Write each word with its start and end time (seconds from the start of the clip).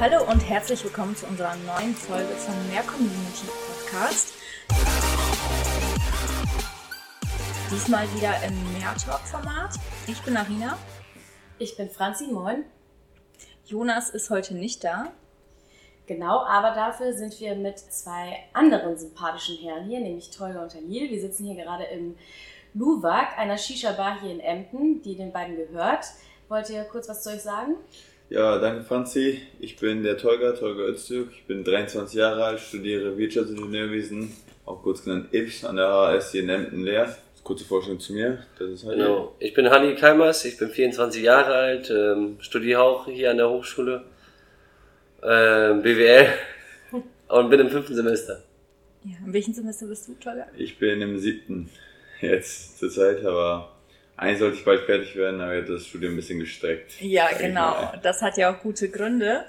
Hallo 0.00 0.24
und 0.30 0.40
herzlich 0.48 0.82
willkommen 0.82 1.14
zu 1.14 1.26
unserer 1.26 1.54
neuen 1.56 1.94
Folge 1.94 2.32
vom 2.36 2.54
Mehr 2.70 2.82
Community 2.84 3.46
Podcast. 3.66 4.32
Diesmal 7.70 8.06
wieder 8.14 8.42
im 8.46 8.72
Mehr 8.72 8.94
Talk 8.96 9.20
Format. 9.26 9.74
Ich 10.06 10.22
bin 10.22 10.38
Arina. 10.38 10.78
Ich 11.58 11.76
bin 11.76 11.90
Franzi, 11.90 12.28
moin. 12.28 12.64
Jonas 13.66 14.08
ist 14.08 14.30
heute 14.30 14.54
nicht 14.54 14.84
da. 14.84 15.12
Genau, 16.06 16.46
aber 16.46 16.70
dafür 16.70 17.12
sind 17.12 17.38
wir 17.40 17.56
mit 17.56 17.78
zwei 17.78 18.38
anderen 18.54 18.96
sympathischen 18.96 19.58
Herren 19.58 19.84
hier, 19.84 20.00
nämlich 20.00 20.30
Tolga 20.30 20.62
und 20.62 20.74
Halil. 20.74 21.10
Wir 21.10 21.20
sitzen 21.20 21.44
hier 21.44 21.62
gerade 21.62 21.84
im 21.84 22.16
Luwak, 22.72 23.38
einer 23.38 23.58
Shisha-Bar 23.58 24.22
hier 24.22 24.30
in 24.30 24.40
Emden, 24.40 25.02
die 25.02 25.14
den 25.14 25.30
beiden 25.30 25.56
gehört. 25.56 26.06
Wollt 26.48 26.68
ihr 26.70 26.84
kurz 26.84 27.08
was 27.08 27.22
zu 27.22 27.30
euch 27.30 27.40
sagen? 27.40 27.76
Ja, 28.28 28.58
danke 28.58 28.84
Franzi. 28.84 29.40
Ich 29.60 29.76
bin 29.76 30.02
der 30.02 30.18
Tolga, 30.18 30.52
Tolga 30.52 30.84
Öztürk. 30.84 31.28
Ich 31.32 31.44
bin 31.46 31.64
23 31.64 32.14
Jahre 32.14 32.44
alt, 32.44 32.60
studiere 32.60 33.16
Wirtschaftsingenieurwesen, 33.16 34.32
auch 34.66 34.82
kurz 34.82 35.04
genannt 35.04 35.28
IPS 35.32 35.64
an 35.64 35.76
der 35.76 35.88
HAS 35.88 36.32
hier 36.32 36.42
in 36.42 36.48
Emden 36.48 36.82
leer. 36.82 37.16
Kurze 37.42 37.64
Vorstellung 37.64 38.00
zu 38.00 38.14
mir. 38.14 38.38
Das 38.58 38.70
ist 38.70 38.86
halt 38.86 38.96
genau. 38.96 39.34
Ich 39.38 39.52
bin 39.52 39.68
Hani 39.68 39.94
Kalmers, 39.94 40.44
ich 40.46 40.56
bin 40.56 40.70
24 40.70 41.22
Jahre 41.22 41.54
alt, 41.54 41.90
ähm, 41.90 42.36
studiere 42.40 42.80
auch 42.80 43.06
hier 43.06 43.30
an 43.30 43.36
der 43.36 43.50
Hochschule 43.50 44.02
äh, 45.20 45.74
BWL 45.74 46.28
und 47.28 47.50
bin 47.50 47.60
im 47.60 47.68
fünften 47.68 47.94
Semester. 47.94 48.42
Ja, 49.04 49.16
in 49.26 49.32
welchem 49.32 49.52
Semester 49.52 49.86
bist 49.86 50.08
du, 50.08 50.14
Tolga? 50.14 50.46
Ich 50.56 50.78
bin 50.78 51.02
im 51.02 51.18
siebten 51.18 51.68
jetzt 52.22 52.78
zur 52.78 52.90
Zeit, 52.90 53.22
aber 53.24 53.73
eigentlich 54.16 54.38
sollte 54.38 54.56
ich 54.56 54.64
bald 54.64 54.82
fertig 54.82 55.16
werden, 55.16 55.40
aber 55.40 55.54
jetzt 55.54 55.70
das 55.70 55.86
Studium 55.86 56.12
ein 56.12 56.16
bisschen 56.16 56.38
gestreckt. 56.38 57.00
Ja, 57.00 57.28
genau. 57.36 57.92
Das 58.02 58.22
hat 58.22 58.36
ja 58.36 58.54
auch 58.54 58.60
gute 58.60 58.88
Gründe. 58.88 59.44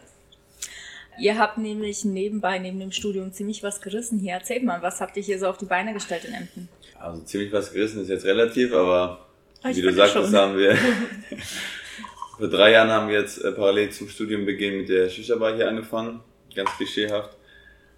Ihr 1.17 1.37
habt 1.37 1.57
nämlich 1.57 2.03
nebenbei, 2.03 2.57
neben 2.57 2.79
dem 2.79 2.91
Studium, 2.91 3.31
ziemlich 3.31 3.63
was 3.63 3.79
gerissen 3.79 4.19
hier. 4.19 4.33
Erzählt 4.33 4.63
mal, 4.63 4.81
was 4.81 4.99
habt 4.99 5.15
ihr 5.17 5.23
hier 5.23 5.39
so 5.39 5.47
auf 5.47 5.57
die 5.57 5.65
Beine 5.65 5.93
gestellt 5.93 6.25
in 6.25 6.33
Emden? 6.33 6.69
Also 6.99 7.21
ziemlich 7.21 7.53
was 7.53 7.71
gerissen 7.71 8.01
ist 8.01 8.09
jetzt 8.09 8.25
relativ, 8.25 8.73
aber 8.73 9.25
ah, 9.61 9.69
ich 9.69 9.77
wie 9.77 9.81
du 9.81 9.93
sagtest, 9.93 10.33
haben 10.33 10.57
wir 10.57 10.77
vor 12.37 12.47
drei 12.47 12.71
Jahren 12.71 12.89
haben 12.89 13.07
wir 13.07 13.19
jetzt 13.19 13.37
äh, 13.43 13.51
parallel 13.51 13.91
zum 13.91 14.09
Studiumbeginn 14.09 14.77
mit 14.77 14.89
der 14.89 15.09
Shisha-Bar 15.09 15.55
hier 15.55 15.69
angefangen, 15.69 16.21
ganz 16.53 16.71
klischeehaft. 16.75 17.37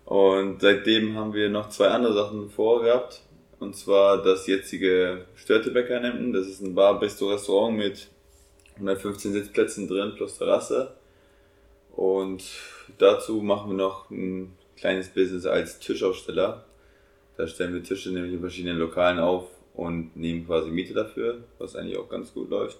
Und 0.05 0.61
seitdem 0.61 1.17
haben 1.17 1.33
wir 1.33 1.49
noch 1.49 1.69
zwei 1.69 1.87
andere 1.87 2.13
Sachen 2.13 2.49
vorgehabt. 2.49 3.21
Und 3.59 3.75
zwar 3.75 4.21
das 4.21 4.45
jetzige 4.47 5.25
Störtebäcker 5.35 5.97
in 5.97 6.03
Emden. 6.03 6.33
Das 6.33 6.47
ist 6.47 6.61
ein 6.61 6.75
Bar-Besto-Restaurant 6.75 7.75
mit 7.75 8.07
115 8.75 9.33
Sitzplätzen 9.33 9.87
drin 9.87 10.13
plus 10.15 10.37
Terrasse. 10.37 10.95
Und 11.95 12.43
dazu 12.99 13.41
machen 13.41 13.71
wir 13.71 13.77
noch 13.77 14.09
ein 14.11 14.55
kleines 14.75 15.09
Business 15.09 15.45
als 15.47 15.79
Tischaufsteller. 15.79 16.65
Da 17.35 17.47
stellen 17.47 17.73
wir 17.73 17.83
Tische 17.83 18.11
nämlich 18.11 18.33
in 18.33 18.39
verschiedenen 18.39 18.77
Lokalen 18.77 19.19
auf 19.19 19.49
und 19.73 20.15
nehmen 20.15 20.45
quasi 20.45 20.69
Miete 20.69 20.93
dafür, 20.93 21.43
was 21.57 21.75
eigentlich 21.75 21.97
auch 21.97 22.09
ganz 22.09 22.33
gut 22.33 22.49
läuft. 22.49 22.79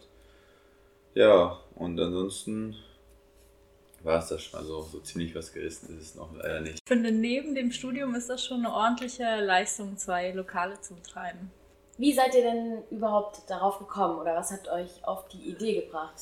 Ja, 1.15 1.59
und 1.75 1.99
ansonsten 1.99 2.75
war 4.03 4.19
es 4.19 4.29
das 4.29 4.43
schon. 4.43 4.59
Also 4.59 4.81
so 4.83 4.99
ziemlich 4.99 5.35
was 5.35 5.53
gerissen 5.53 5.97
ist 5.97 6.09
es 6.09 6.15
noch 6.15 6.29
leider 6.35 6.61
nicht. 6.61 6.75
Ich 6.75 6.87
finde, 6.87 7.11
neben 7.11 7.55
dem 7.55 7.71
Studium 7.71 8.15
ist 8.15 8.29
das 8.29 8.45
schon 8.45 8.65
eine 8.65 8.73
ordentliche 8.73 9.41
Leistung, 9.41 9.97
zwei 9.97 10.31
Lokale 10.31 10.79
zu 10.81 10.95
betreiben. 10.95 11.51
Wie 11.97 12.13
seid 12.13 12.35
ihr 12.35 12.43
denn 12.43 12.83
überhaupt 12.91 13.49
darauf 13.49 13.79
gekommen 13.79 14.19
oder 14.19 14.35
was 14.35 14.51
hat 14.51 14.69
euch 14.69 15.03
auf 15.03 15.27
die 15.29 15.49
Idee 15.49 15.81
gebracht? 15.81 16.15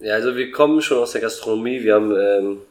Ja, 0.00 0.14
also 0.14 0.34
wir 0.34 0.50
kommen 0.50 0.80
schon 0.80 0.98
aus 0.98 1.12
der 1.12 1.20
Gastronomie. 1.20 1.82
Wir 1.82 1.94
haben 1.94 2.16
ähm, 2.16 2.62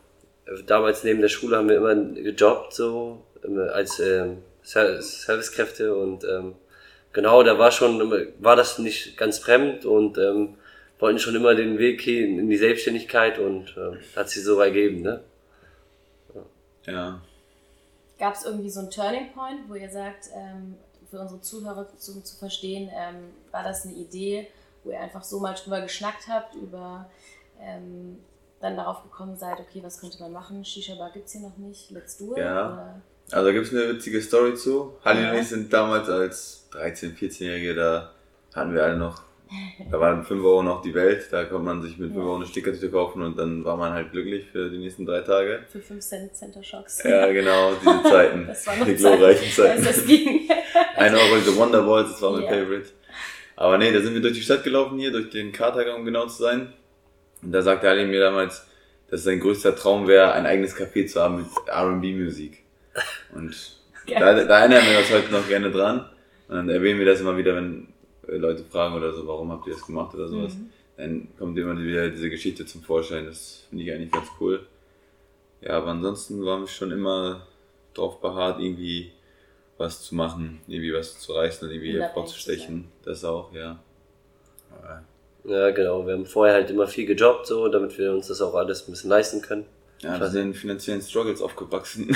damals 0.66 1.04
neben 1.04 1.22
der 1.22 1.30
Schule 1.30 1.58
haben 1.58 1.70
wir 1.70 1.78
immer 1.78 1.95
gejobbt 1.95 2.73
so 2.73 3.21
ähm, 3.45 3.60
als 3.71 4.00
ähm, 4.00 4.39
Servicekräfte 4.64 5.95
und 5.95 6.23
ähm, 6.23 6.55
genau, 7.11 7.44
da 7.44 7.58
war 7.58 7.71
schon 7.71 8.11
war 8.39 8.55
das 8.55 8.80
nicht 8.80 9.17
ganz 9.17 9.39
fremd 9.39 9.86
und 9.86 10.17
ähm, 10.17 10.55
wollten 11.03 11.19
schon 11.19 11.36
immer 11.36 11.53
den 11.53 11.77
Weg 11.77 12.02
gehen 12.02 12.39
in 12.39 12.49
die 12.49 12.55
Selbstständigkeit 12.55 13.37
und 13.37 13.75
äh, 13.75 13.97
hat 14.15 14.30
sich 14.30 14.41
so 14.41 14.58
ergeben, 14.61 15.02
ne? 15.02 15.21
Ja. 16.86 16.93
ja. 16.93 17.21
Gab 18.17 18.36
es 18.36 18.45
irgendwie 18.45 18.69
so 18.69 18.80
einen 18.80 18.89
Turning 18.89 19.33
Point, 19.33 19.67
wo 19.67 19.75
ihr 19.75 19.89
sagt, 19.89 20.30
ähm, 20.33 20.75
für 21.11 21.19
unsere 21.19 21.41
Zuhörer 21.41 21.89
zu, 21.97 22.23
zu 22.23 22.37
verstehen, 22.37 22.89
ähm, 22.95 23.31
war 23.52 23.64
das 23.64 23.86
eine 23.86 23.95
Idee, 23.95 24.47
wo 24.86 24.91
ihr 24.91 24.99
einfach 25.02 25.23
so 25.23 25.41
mal 25.41 25.53
drüber 25.53 25.81
geschnackt 25.81 26.30
habt, 26.30 26.55
über 26.55 27.09
ähm, 27.59 28.20
dann 28.61 28.77
darauf 28.77 29.03
gekommen 29.03 29.35
seid, 29.35 29.59
okay, 29.59 29.83
was 29.83 29.99
könnte 29.99 30.21
man 30.21 30.31
machen? 30.31 30.64
Shisha-Bar 30.64 31.11
gibt 31.11 31.25
es 31.25 31.33
hier 31.33 31.41
noch 31.41 31.58
nicht, 31.58 31.91
let's 31.91 32.17
do 32.17 32.31
it? 32.31 32.37
Ja. 32.37 32.71
Oder? 32.71 33.02
Also 33.30 33.45
da 33.47 33.52
gibt 33.52 33.67
es 33.67 33.73
eine 33.73 33.89
witzige 33.89 34.21
Story 34.21 34.55
zu. 34.55 34.95
Halli 35.03 35.23
ja. 35.23 35.31
und 35.31 35.39
ich 35.39 35.49
sind 35.49 35.73
damals 35.73 36.08
als 36.08 36.70
13-, 36.71 37.17
14-Jährige, 37.17 37.75
da 37.75 38.14
hatten 38.53 38.73
wir 38.73 38.85
alle 38.85 38.95
noch 38.95 39.21
da 39.91 39.99
waren 39.99 40.23
5 40.23 40.43
Euro 40.43 40.64
noch 40.64 40.81
die 40.81 40.93
Welt, 40.93 41.27
da 41.31 41.43
konnte 41.45 41.65
man 41.65 41.81
sich 41.81 41.97
mit 41.97 42.14
5 42.14 42.23
Euro 42.23 42.36
eine 42.36 42.45
Stickertüte 42.45 42.89
kaufen 42.89 43.21
und 43.21 43.37
dann 43.37 43.64
war 43.64 43.77
man 43.77 43.93
halt 43.93 44.11
glücklich 44.11 44.47
für 44.52 44.69
die 44.69 44.77
nächsten 44.77 45.05
drei 45.05 45.21
Tage. 45.21 45.61
Für 45.71 45.80
5 45.80 45.99
Cent 45.99 46.36
Center 46.36 46.64
Shocks. 46.64 47.03
Ja, 47.03 47.31
genau, 47.31 47.73
diese 47.81 48.03
Zeiten. 48.03 48.47
das 48.47 48.67
waren 48.67 48.86
die 48.86 48.95
glorreichen 48.95 49.52
Zeiten. 49.52 49.83
Das 49.83 50.05
ging. 50.05 50.49
1 50.95 51.14
Euro 51.14 51.37
diese 51.37 51.55
Wonderballs, 51.55 52.11
das 52.11 52.21
war 52.21 52.31
mein 52.31 52.43
yeah. 52.43 52.52
Favorite. 52.52 52.89
Aber 53.55 53.77
nee, 53.77 53.91
da 53.91 54.02
sind 54.02 54.14
wir 54.14 54.21
durch 54.21 54.33
die 54.33 54.41
Stadt 54.41 54.64
gelaufen 54.64 54.97
hier, 54.97 55.11
durch 55.11 55.30
den 55.30 55.52
Karthager, 55.52 55.95
um 55.95 56.05
genau 56.05 56.25
zu 56.27 56.41
sein. 56.41 56.73
Und 57.41 57.52
da 57.52 57.61
sagte 57.61 57.89
Ali 57.89 58.05
mir 58.05 58.20
damals, 58.20 58.65
dass 59.09 59.23
sein 59.23 59.39
größter 59.39 59.75
Traum 59.75 60.08
wäre, 60.08 60.33
ein 60.33 60.45
eigenes 60.45 60.75
Café 60.75 61.05
zu 61.05 61.21
haben 61.21 61.37
mit 61.37 61.45
R&B-Musik. 61.67 62.64
Und 63.35 63.55
da, 64.08 64.43
da 64.43 64.59
erinnern 64.59 64.83
wir 64.89 64.97
uns 64.99 65.11
heute 65.11 65.31
noch 65.31 65.47
gerne 65.47 65.71
dran. 65.71 66.09
Und 66.47 66.55
dann 66.55 66.70
erwähnen 66.70 66.99
wir 66.99 67.05
das 67.05 67.21
immer 67.21 67.37
wieder, 67.37 67.55
wenn 67.55 67.92
Leute 68.28 68.64
fragen 68.64 68.95
oder 68.95 69.14
so, 69.14 69.28
warum 69.28 69.52
habt 69.52 69.67
ihr 69.67 69.73
das 69.73 69.86
gemacht 69.86 70.14
oder 70.16 70.28
sowas, 70.28 70.56
mhm. 70.56 70.70
dann 70.98 71.28
kommt 71.38 71.58
immer 71.58 71.78
wieder 71.78 72.10
diese 72.10 72.30
Geschichte 72.30 72.66
zum 72.66 72.82
Vorschein. 72.82 73.26
Das 73.26 73.66
finde 73.70 73.84
ich 73.84 73.92
eigentlich 73.92 74.11
ganz 74.11 74.28
cool. 74.39 74.66
Ja, 75.61 75.78
aber 75.78 75.88
ansonsten 75.88 76.45
waren 76.45 76.62
wir 76.62 76.67
schon 76.67 76.92
immer 76.92 77.48
drauf 77.94 78.20
beharrt, 78.20 78.60
irgendwie 78.60 79.12
was 79.78 80.04
zu 80.04 80.16
machen, 80.16 80.62
irgendwie 80.67 80.94
was 80.94 81.20
zu 81.20 81.33
reißen 81.33 81.67
und 81.67 81.73
irgendwie 81.73 82.00
hervorzustechen. 82.00 82.86
Das 83.04 83.23
auch, 83.23 83.54
ja. 83.54 83.80
Ja, 85.45 85.72
genau. 85.72 86.06
Wir 86.06 86.14
haben 86.14 86.26
vorher 86.26 86.56
halt 86.56 86.70
immer 86.70 86.88
viel 86.88 87.06
gejobbt, 87.06 87.48
so, 87.48 87.67
damit 87.67 87.98
wir 87.98 88.14
uns 88.14 88.28
das 88.28 88.42
auch 88.42 88.56
alles 88.56 88.88
ein 88.88 88.92
bisschen 88.92 89.10
leisten 89.10 89.42
können. 89.42 89.66
Ja, 90.00 90.20
wir 90.20 90.30
sind 90.30 90.48
in 90.48 90.54
finanziellen 90.54 91.02
Struggles 91.02 91.42
aufgewachsen. 91.42 92.10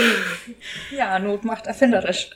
ja, 0.90 1.18
Not 1.18 1.44
macht 1.44 1.66
erfinderisch. 1.66 2.30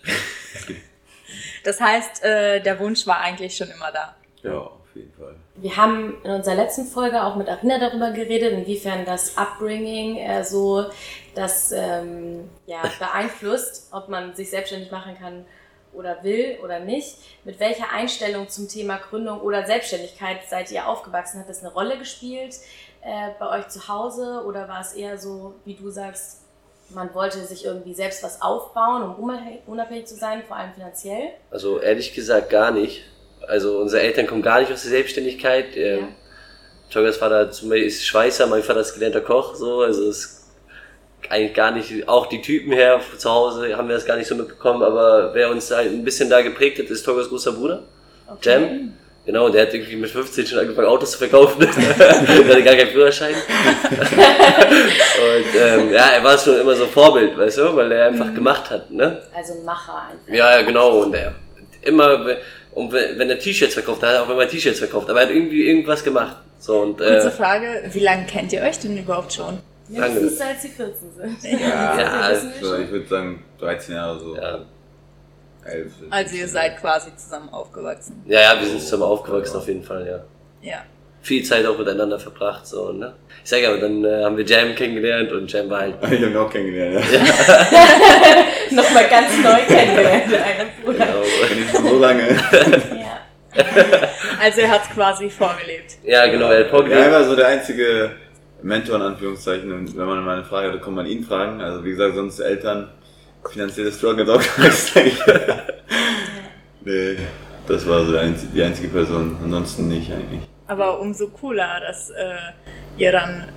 Das 1.65 1.81
heißt, 1.81 2.23
äh, 2.23 2.61
der 2.61 2.79
Wunsch 2.79 3.07
war 3.07 3.21
eigentlich 3.21 3.57
schon 3.57 3.71
immer 3.71 3.91
da. 3.91 4.15
Ja, 4.43 4.59
auf 4.59 4.95
jeden 4.95 5.13
Fall. 5.15 5.35
Wir 5.57 5.77
haben 5.77 6.23
in 6.23 6.31
unserer 6.31 6.57
letzten 6.57 6.87
Folge 6.87 7.23
auch 7.25 7.37
mit 7.37 7.49
Arina 7.49 7.79
darüber 7.79 8.11
geredet, 8.11 8.53
inwiefern 8.53 9.05
das 9.07 9.37
Upbringing 9.39 10.19
äh, 10.19 10.45
so 10.45 10.85
das 11.35 11.73
ähm, 11.73 12.51
ja, 12.67 12.83
beeinflusst, 12.99 13.89
ob 13.93 14.09
man 14.09 14.35
sich 14.35 14.51
selbstständig 14.51 14.91
machen 14.91 15.17
kann 15.19 15.47
oder 15.95 16.23
will 16.23 16.59
oder 16.63 16.81
nicht. 16.81 17.17
Mit 17.45 17.61
welcher 17.61 17.91
Einstellung 17.93 18.49
zum 18.49 18.69
Thema 18.69 18.99
Gründung 18.99 19.41
oder 19.41 19.65
Selbstständigkeit 19.67 20.41
seid 20.49 20.71
ihr 20.71 20.87
aufgewachsen? 20.87 21.41
Hat 21.41 21.49
das 21.49 21.61
eine 21.61 21.73
Rolle 21.73 21.99
gespielt 21.99 22.57
äh, 23.03 23.31
bei 23.39 23.49
euch 23.59 23.69
zu 23.69 23.89
Hause 23.89 24.45
oder 24.47 24.69
war 24.69 24.81
es 24.81 24.93
eher 24.93 25.19
so, 25.19 25.55
wie 25.65 25.75
du 25.75 25.91
sagst, 25.91 26.44
man 26.95 27.15
wollte 27.15 27.39
sich 27.41 27.65
irgendwie 27.65 27.95
selbst 27.95 28.23
was 28.23 28.43
aufbauen, 28.43 29.03
um 29.03 29.39
unabhängig 29.67 30.07
zu 30.07 30.15
sein, 30.15 30.43
vor 30.47 30.57
allem 30.57 30.73
finanziell? 30.73 31.31
Also 31.51 31.81
ehrlich 31.81 32.15
gesagt 32.15 32.51
gar 32.51 32.71
nicht. 32.71 33.03
Also 33.47 33.79
unsere 33.79 34.03
Eltern 34.03 34.27
kommen 34.27 34.43
gar 34.43 34.61
nicht 34.61 34.73
aus 34.73 34.83
der 34.83 34.91
Selbstständigkeit. 34.91 35.77
Ähm, 35.77 36.01
ja. 36.01 36.09
Togas 36.91 37.17
Vater 37.17 37.51
ist 37.73 38.07
Schweißer, 38.07 38.47
mein 38.47 38.63
Vater 38.63 38.81
ist 38.81 38.95
gelernter 38.95 39.21
Koch, 39.21 39.55
so, 39.55 39.81
also 39.81 40.09
es 40.09 40.45
eigentlich 41.31 41.55
gar 41.55 41.71
nicht, 41.71 42.07
auch 42.09 42.27
die 42.27 42.43
Typen 42.43 42.73
her 42.73 43.01
zu 43.17 43.31
Hause 43.31 43.77
haben 43.77 43.89
wir 43.89 43.95
das 43.95 44.05
gar 44.05 44.17
nicht 44.17 44.29
so 44.29 44.35
mitbekommen, 44.35 44.83
aber 44.83 45.33
wer 45.35 45.51
uns 45.51 45.71
halt 45.71 45.91
ein 45.91 46.05
bisschen 46.05 46.29
da 46.29 46.43
geprägt 46.43 46.79
hat, 46.79 46.87
ist 46.87 47.03
Togas 47.03 47.29
großer 47.29 47.53
Bruder, 47.53 47.83
okay. 48.29 48.51
Jam. 48.51 48.93
Genau, 49.27 49.49
der 49.49 49.63
hat 49.63 49.73
irgendwie 49.73 49.97
mit 49.97 50.11
15 50.11 50.47
schon 50.47 50.59
angefangen, 50.59 50.87
Autos 50.87 51.13
zu 51.13 51.19
verkaufen. 51.19 51.61
der 51.89 52.09
hatte 52.09 52.63
gar 52.63 52.75
keinen 52.75 52.91
Führerschein. 52.91 53.35
und 53.91 55.61
ähm, 55.61 55.93
ja, 55.93 56.11
er 56.11 56.23
war 56.23 56.37
schon 56.37 56.61
immer 56.61 56.75
so 56.75 56.85
Vorbild, 56.87 57.39
weißt 57.39 57.59
du, 57.59 57.75
weil 57.75 57.91
er 57.93 58.09
einfach 58.09 58.27
mhm. 58.27 58.35
gemacht 58.35 58.69
hat. 58.69 58.91
Ne? 58.91 59.23
Also 59.35 59.55
ein 59.55 59.65
Macher 59.65 60.09
einfach. 60.11 60.35
Ja, 60.35 60.61
genau. 60.61 60.99
Und 61.03 61.15
er 61.15 61.33
immer, 61.81 62.37
und 62.73 62.93
wenn 62.93 63.31
er 63.31 63.39
T-Shirts 63.39 63.75
verkauft, 63.75 64.03
dann 64.03 64.11
hat 64.11 64.17
er 64.17 64.23
auch 64.25 64.31
immer 64.31 64.47
T-Shirts 64.47 64.81
verkauft. 64.81 65.09
Aber 65.09 65.21
er 65.21 65.27
hat 65.27 65.35
irgendwie 65.35 65.69
irgendwas 65.69 66.05
gemacht. 66.05 66.37
So, 66.59 66.81
und, 66.81 67.01
äh, 67.01 67.05
Kurze 67.05 67.31
Frage, 67.31 67.85
wie 67.93 68.01
lange 68.01 68.27
kennt 68.27 68.53
ihr 68.53 68.63
euch 68.63 68.79
denn 68.79 68.99
überhaupt 68.99 69.33
schon? 69.33 69.59
Mindestens 69.89 70.39
seit 70.39 70.61
sie 70.61 70.69
14 70.69 70.95
sind. 71.13 71.61
Ja, 71.61 71.99
ja 72.01 72.21
also, 72.21 72.77
ich 72.77 72.91
würde 72.91 73.07
sagen 73.07 73.45
13 73.61 73.95
Jahre 73.95 74.19
so. 74.19 74.37
Ja. 74.37 74.65
Elf. 75.67 75.93
Also 76.11 76.37
ihr 76.37 76.49
seid 76.49 76.81
quasi 76.81 77.15
zusammen 77.17 77.49
aufgewachsen. 77.51 78.23
Ja, 78.27 78.41
ja, 78.41 78.61
wir 78.61 78.67
sind 78.69 78.81
zusammen 78.81 79.05
aufgewachsen 79.05 79.57
auf 79.57 79.67
jeden 79.67 79.83
Fall, 79.83 80.07
ja. 80.07 80.25
Ja. 80.63 80.79
Viel 81.23 81.43
Zeit 81.43 81.65
auch 81.65 81.79
miteinander 81.79 82.19
verbracht, 82.19 82.67
so, 82.67 82.93
ne? 82.93 83.15
Ich 83.43 83.51
sag 83.51 83.61
ja, 83.63 83.75
dann 83.77 84.05
äh, 84.05 84.25
haben 84.25 84.37
wir 84.37 84.45
Jam 84.45 84.75
kennengelernt 84.75 85.33
und 85.33 85.51
Jam 85.51 85.71
war 85.71 85.81
halt. 85.81 85.95
Ich 86.03 86.21
habe 86.21 86.27
ihn 86.27 86.37
auch 86.37 86.51
kennengelernt, 86.51 87.05
ja. 87.13 87.21
Nochmal 88.71 89.09
ganz 89.09 89.31
neu 89.43 89.61
kennengelernt 89.67 90.29
mit 90.29 90.41
einem 90.41 90.69
Bruder. 90.83 91.07
Genau. 91.07 91.89
So 91.89 91.99
lange. 91.99 92.29
Ja. 92.29 93.21
Also 94.41 94.61
er 94.61 94.71
hat 94.71 94.83
es 94.83 94.91
quasi 94.91 95.31
vorgelebt. 95.31 95.97
Ja, 96.03 96.27
genau, 96.27 96.51
er 96.51 96.65
hat 96.65 96.71
Paul 96.71 96.91
Ja, 96.91 96.99
er 96.99 97.13
war 97.13 97.25
so 97.25 97.37
der 97.37 97.47
einzige 97.47 98.11
Mentor 98.63 98.97
in 98.97 99.03
Anführungszeichen 99.03 99.73
und 99.73 99.97
wenn 99.97 100.07
man 100.07 100.25
mal 100.25 100.37
eine 100.37 100.45
Frage 100.45 100.69
hat, 100.69 100.75
dann 100.75 100.83
kann 100.83 100.95
man 100.95 101.07
ihn 101.07 101.25
fragen. 101.25 101.61
Also 101.61 101.85
wie 101.85 101.91
gesagt, 101.91 102.15
sonst 102.15 102.41
Eltern, 102.41 102.89
finanzielle 103.51 103.93
Struggle 103.93 104.25
nicht. 104.25 104.97
nee, 106.85 107.17
das 107.67 107.89
war 107.89 108.05
so 108.05 108.13
die 108.13 108.63
einzige, 108.63 108.89
Person, 108.89 109.37
ansonsten 109.43 109.89
nicht 109.89 110.13
eigentlich. 110.13 110.43
Aber 110.67 111.01
umso 111.01 111.29
cooler, 111.29 111.81
dass 111.81 112.11
äh, 112.11 112.37
ihr 112.97 113.13
dann 113.13 113.49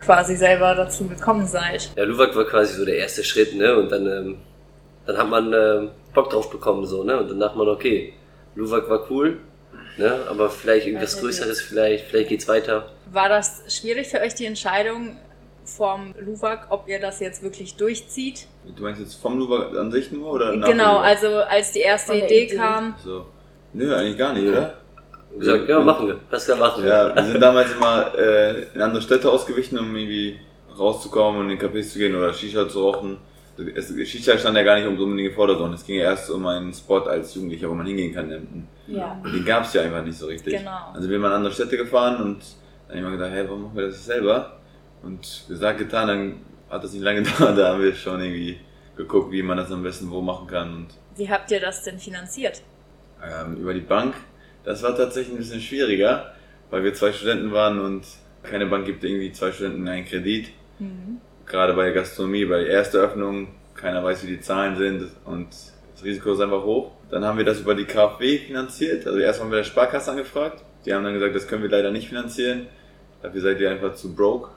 quasi 0.00 0.36
selber 0.36 0.74
dazu 0.74 1.06
gekommen 1.08 1.46
seid. 1.46 1.90
Ja, 1.96 2.04
Luwak 2.04 2.36
war 2.36 2.44
quasi 2.44 2.74
so 2.74 2.84
der 2.84 2.96
erste 2.96 3.24
Schritt, 3.24 3.54
ne? 3.54 3.76
Und 3.76 3.90
dann, 3.90 4.06
ähm, 4.06 4.36
dann 5.06 5.18
hat 5.18 5.28
man 5.28 5.52
ähm, 5.52 5.90
Bock 6.12 6.30
drauf 6.30 6.50
bekommen, 6.50 6.84
so, 6.84 7.04
ne? 7.04 7.18
Und 7.18 7.30
dann 7.30 7.40
dachte 7.40 7.58
man, 7.58 7.68
okay, 7.68 8.12
Luwak 8.54 8.88
war 8.88 9.10
cool, 9.10 9.38
ne? 9.96 10.20
Aber 10.28 10.50
vielleicht 10.50 10.86
irgendwas 10.86 11.20
Größeres, 11.20 11.60
vielleicht, 11.60 12.06
vielleicht 12.06 12.28
geht's 12.28 12.48
weiter. 12.48 12.90
War 13.12 13.28
das 13.28 13.62
schwierig 13.68 14.08
für 14.08 14.20
euch 14.20 14.34
die 14.34 14.46
Entscheidung 14.46 15.16
vom 15.64 16.14
Luwak, 16.20 16.66
ob 16.70 16.88
ihr 16.88 17.00
das 17.00 17.20
jetzt 17.20 17.42
wirklich 17.42 17.76
durchzieht? 17.76 18.46
Du 18.76 18.82
meinst 18.82 19.00
jetzt 19.00 19.14
vom 19.14 19.38
Luba 19.38 19.68
an 19.78 19.90
sich 19.90 20.10
nur 20.12 20.32
oder 20.32 20.54
nach 20.56 20.68
Genau, 20.68 20.98
also 20.98 21.28
als 21.38 21.72
die 21.72 21.80
erste 21.80 22.14
Idee 22.14 22.44
Idee. 22.44 22.56
kam. 22.56 22.94
So. 23.02 23.26
Nö, 23.72 23.94
eigentlich 23.94 24.18
gar 24.18 24.32
nicht, 24.32 24.46
oder? 24.48 24.74
Und 25.32 25.40
gesagt, 25.40 25.68
ja, 25.68 25.80
machen 25.80 26.06
wir. 26.06 26.14
Pascal, 26.30 26.56
machen 26.58 26.84
wir. 26.84 26.90
Ja, 26.90 27.14
wir 27.16 27.24
sind 27.24 27.40
damals 27.40 27.72
immer 27.72 28.12
äh, 28.16 28.62
in 28.74 28.80
andere 28.80 29.02
Städte 29.02 29.30
ausgewichen, 29.30 29.78
um 29.78 29.94
irgendwie 29.96 30.38
rauszukommen 30.78 31.40
und 31.40 31.50
in 31.50 31.58
Cafés 31.58 31.92
zu 31.92 31.98
gehen 31.98 32.14
oder 32.14 32.32
Shisha 32.32 32.68
zu 32.68 32.82
rauchen. 32.82 33.18
Es, 33.76 33.88
Shisha 34.08 34.36
stand 34.38 34.56
ja 34.56 34.62
gar 34.64 34.76
nicht 34.76 34.86
unbedingt 34.86 35.28
im 35.28 35.34
Vordergrund. 35.34 35.74
Es 35.74 35.84
ging 35.86 35.96
ja 35.96 36.04
erst 36.04 36.30
um 36.30 36.44
einen 36.46 36.72
Spot 36.72 36.98
als 37.00 37.34
Jugendlicher, 37.34 37.68
wo 37.70 37.74
man 37.74 37.86
hingehen 37.86 38.12
kann. 38.14 38.30
Und 38.32 38.66
Ja. 38.88 39.20
den 39.24 39.44
gab 39.44 39.64
es 39.64 39.72
ja 39.74 39.82
einfach 39.82 40.04
nicht 40.04 40.18
so 40.18 40.26
richtig. 40.26 40.56
Genau. 40.58 40.90
Also 40.92 41.08
wir 41.08 41.16
sind 41.18 41.24
in 41.26 41.32
andere 41.32 41.52
Städte 41.52 41.76
gefahren 41.76 42.22
und 42.22 42.42
dann 42.88 42.96
haben 42.98 43.04
wir 43.04 43.10
gedacht, 43.18 43.30
hey, 43.32 43.44
warum 43.48 43.62
machen 43.64 43.76
wir 43.76 43.86
das 43.86 43.94
nicht 43.96 44.04
selber? 44.06 44.56
Und 45.04 45.44
gesagt, 45.48 45.78
getan, 45.78 46.08
dann 46.08 46.34
hat 46.70 46.82
das 46.84 46.92
nicht 46.92 47.02
lange 47.02 47.22
gedauert, 47.24 47.58
da 47.58 47.72
haben 47.72 47.82
wir 47.82 47.94
schon 47.94 48.20
irgendwie 48.20 48.58
geguckt, 48.96 49.32
wie 49.32 49.42
man 49.42 49.56
das 49.56 49.70
am 49.70 49.82
besten 49.82 50.10
wo 50.10 50.20
machen 50.20 50.46
kann. 50.46 50.74
Und 50.74 50.86
Wie 51.16 51.28
habt 51.28 51.50
ihr 51.50 51.60
das 51.60 51.82
denn 51.82 51.98
finanziert? 51.98 52.62
ähm, 53.22 53.56
über 53.56 53.72
die 53.74 53.80
Bank. 53.80 54.14
Das 54.64 54.82
war 54.82 54.96
tatsächlich 54.96 55.34
ein 55.34 55.38
bisschen 55.38 55.60
schwieriger, 55.60 56.34
weil 56.70 56.84
wir 56.84 56.94
zwei 56.94 57.12
Studenten 57.12 57.52
waren 57.52 57.80
und 57.80 58.04
keine 58.42 58.66
Bank 58.66 58.84
gibt 58.86 59.04
irgendwie 59.04 59.32
zwei 59.32 59.52
Studenten 59.52 59.86
einen 59.88 60.04
Kredit. 60.04 60.48
Gerade 61.46 61.74
bei 61.74 61.84
der 61.84 61.92
Gastronomie, 61.94 62.44
bei 62.46 62.58
der 62.64 62.70
ersten 62.70 62.96
Öffnung, 62.98 63.48
keiner 63.74 64.02
weiß, 64.04 64.24
wie 64.24 64.28
die 64.28 64.40
Zahlen 64.40 64.76
sind 64.76 65.10
und 65.24 65.48
das 65.94 66.04
Risiko 66.04 66.32
ist 66.32 66.40
einfach 66.40 66.64
hoch. 66.64 66.92
Dann 67.10 67.24
haben 67.24 67.38
wir 67.38 67.44
das 67.44 67.60
über 67.60 67.74
die 67.74 67.84
KfW 67.84 68.38
finanziert. 68.38 69.06
Also 69.06 69.18
erst 69.18 69.40
haben 69.40 69.50
wir 69.50 69.58
der 69.58 69.64
Sparkasse 69.64 70.10
angefragt. 70.10 70.62
Die 70.84 70.92
haben 70.92 71.04
dann 71.04 71.14
gesagt, 71.14 71.34
das 71.34 71.46
können 71.46 71.62
wir 71.62 71.70
leider 71.70 71.90
nicht 71.90 72.08
finanzieren. 72.08 72.66
Dafür 73.24 73.40
seid 73.40 73.58
ihr 73.60 73.70
einfach 73.70 73.94
zu 73.94 74.14
broke. 74.14 74.50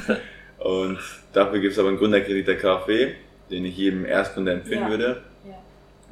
und 0.58 0.98
dafür 1.34 1.58
gibt 1.60 1.74
es 1.74 1.78
aber 1.78 1.88
einen 1.88 1.98
Gründerkredit 1.98 2.46
der 2.48 2.56
KfW, 2.56 3.12
den 3.50 3.66
ich 3.66 3.76
jedem 3.76 4.06
Erstgründer 4.06 4.52
empfehlen 4.52 4.84
Ja. 4.84 4.88
würde. 4.88 5.22
ja. 5.44 5.54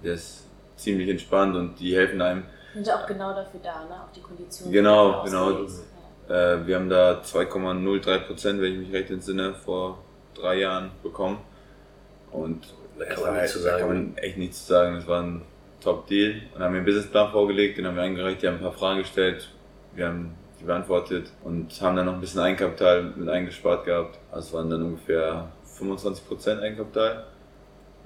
Der 0.05 0.13
ist 0.15 0.45
ziemlich 0.77 1.09
entspannt 1.09 1.57
und 1.57 1.81
die 1.81 1.97
helfen 1.97 2.21
einem 2.21 2.43
Sind 2.75 2.87
ja 2.87 2.97
auch 3.03 3.07
genau 3.07 3.33
dafür 3.35 3.61
da, 3.63 3.85
ne? 3.89 3.95
Auch 4.07 4.13
die 4.15 4.21
Konditionen. 4.21 4.71
Genau, 4.71 5.23
genau. 5.25 5.63
Äh, 6.29 6.67
wir 6.67 6.77
haben 6.77 6.91
da 6.91 7.23
2,03 7.23 8.19
Prozent, 8.27 8.61
wenn 8.61 8.73
ich 8.73 8.79
mich 8.81 8.93
recht 8.93 9.11
entsinne, 9.11 9.55
vor 9.55 9.99
drei 10.35 10.57
Jahren 10.59 10.91
bekommen. 11.03 11.39
Und 12.33 12.67
Da 12.99 13.07
kann 13.07 13.35
man 13.35 13.47
zu 13.47 13.59
da 13.61 13.65
sagen. 13.65 13.79
kann 13.79 13.89
man 13.89 14.17
echt 14.19 14.37
nichts 14.37 14.67
zu 14.67 14.73
sagen. 14.75 14.97
Es 14.97 15.07
war 15.07 15.23
ein 15.23 15.41
Top-Deal. 15.83 16.43
Und 16.55 16.61
haben 16.63 16.75
wir 16.75 16.79
einen 16.79 16.85
Businessplan 16.85 17.31
vorgelegt, 17.33 17.79
den 17.79 17.87
haben 17.87 17.97
wir 17.97 18.03
eingereicht, 18.03 18.43
die 18.43 18.47
haben 18.49 18.57
ein 18.57 18.61
paar 18.63 18.73
Fragen 18.73 18.99
gestellt, 18.99 19.49
wir 19.95 20.07
haben 20.09 20.35
beantwortet 20.67 21.31
und 21.43 21.81
haben 21.81 21.97
dann 21.97 22.07
noch 22.07 22.15
ein 22.15 22.21
bisschen 22.21 22.41
Eigenkapital 22.41 23.13
mit 23.17 23.29
eingespart 23.29 23.85
gehabt. 23.85 24.19
Also 24.31 24.49
es 24.49 24.53
waren 24.55 24.71
dann 24.71 24.83
ungefähr 24.83 25.49
25 25.77 26.27
Prozent 26.27 26.63
Eigenkapital. 26.63 27.25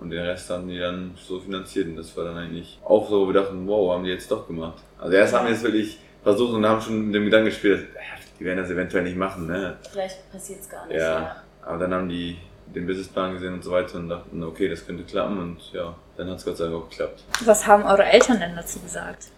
Und 0.00 0.10
den 0.10 0.22
Rest 0.22 0.48
haben 0.50 0.68
die 0.68 0.78
dann 0.78 1.12
so 1.16 1.40
finanziert. 1.40 1.88
Und 1.88 1.96
das 1.96 2.16
war 2.16 2.24
dann 2.24 2.36
eigentlich 2.36 2.78
auch 2.84 3.08
so, 3.08 3.22
wo 3.22 3.26
wir 3.26 3.40
dachten, 3.40 3.66
wow, 3.66 3.94
haben 3.94 4.04
die 4.04 4.10
jetzt 4.10 4.30
doch 4.30 4.46
gemacht. 4.46 4.80
Also 4.96 5.16
erst 5.16 5.34
haben 5.34 5.46
wir 5.46 5.54
es 5.54 5.62
wirklich 5.62 5.98
versucht 6.22 6.54
und 6.54 6.66
haben 6.66 6.80
schon 6.80 7.06
mit 7.06 7.14
dem 7.14 7.24
Gedanken 7.24 7.46
gespielt, 7.46 7.88
ja, 7.94 8.00
die 8.38 8.44
werden 8.44 8.58
das 8.58 8.70
eventuell 8.70 9.02
nicht 9.02 9.16
machen, 9.16 9.46
ne? 9.46 9.76
Vielleicht 9.90 10.30
passiert 10.30 10.60
es 10.60 10.68
gar 10.68 10.86
nicht. 10.86 10.98
Ja. 10.98 11.36
Aber 11.62 11.78
dann 11.78 11.92
haben 11.92 12.08
die 12.08 12.36
den 12.74 12.86
Businessplan 12.86 13.32
gesehen 13.32 13.54
und 13.54 13.64
so 13.64 13.70
weiter 13.70 13.98
und 13.98 14.08
dachten, 14.08 14.42
okay, 14.42 14.68
das 14.68 14.86
könnte 14.86 15.02
klappen 15.04 15.38
und 15.38 15.72
ja, 15.72 15.94
dann 16.16 16.28
hat 16.28 16.36
es 16.36 16.44
Gott 16.44 16.56
sei 16.56 16.64
Dank 16.64 16.76
auch 16.76 16.88
geklappt. 16.88 17.24
Was 17.44 17.66
haben 17.66 17.84
eure 17.84 18.04
Eltern 18.04 18.40
denn 18.40 18.54
dazu 18.54 18.78
gesagt? 18.80 19.28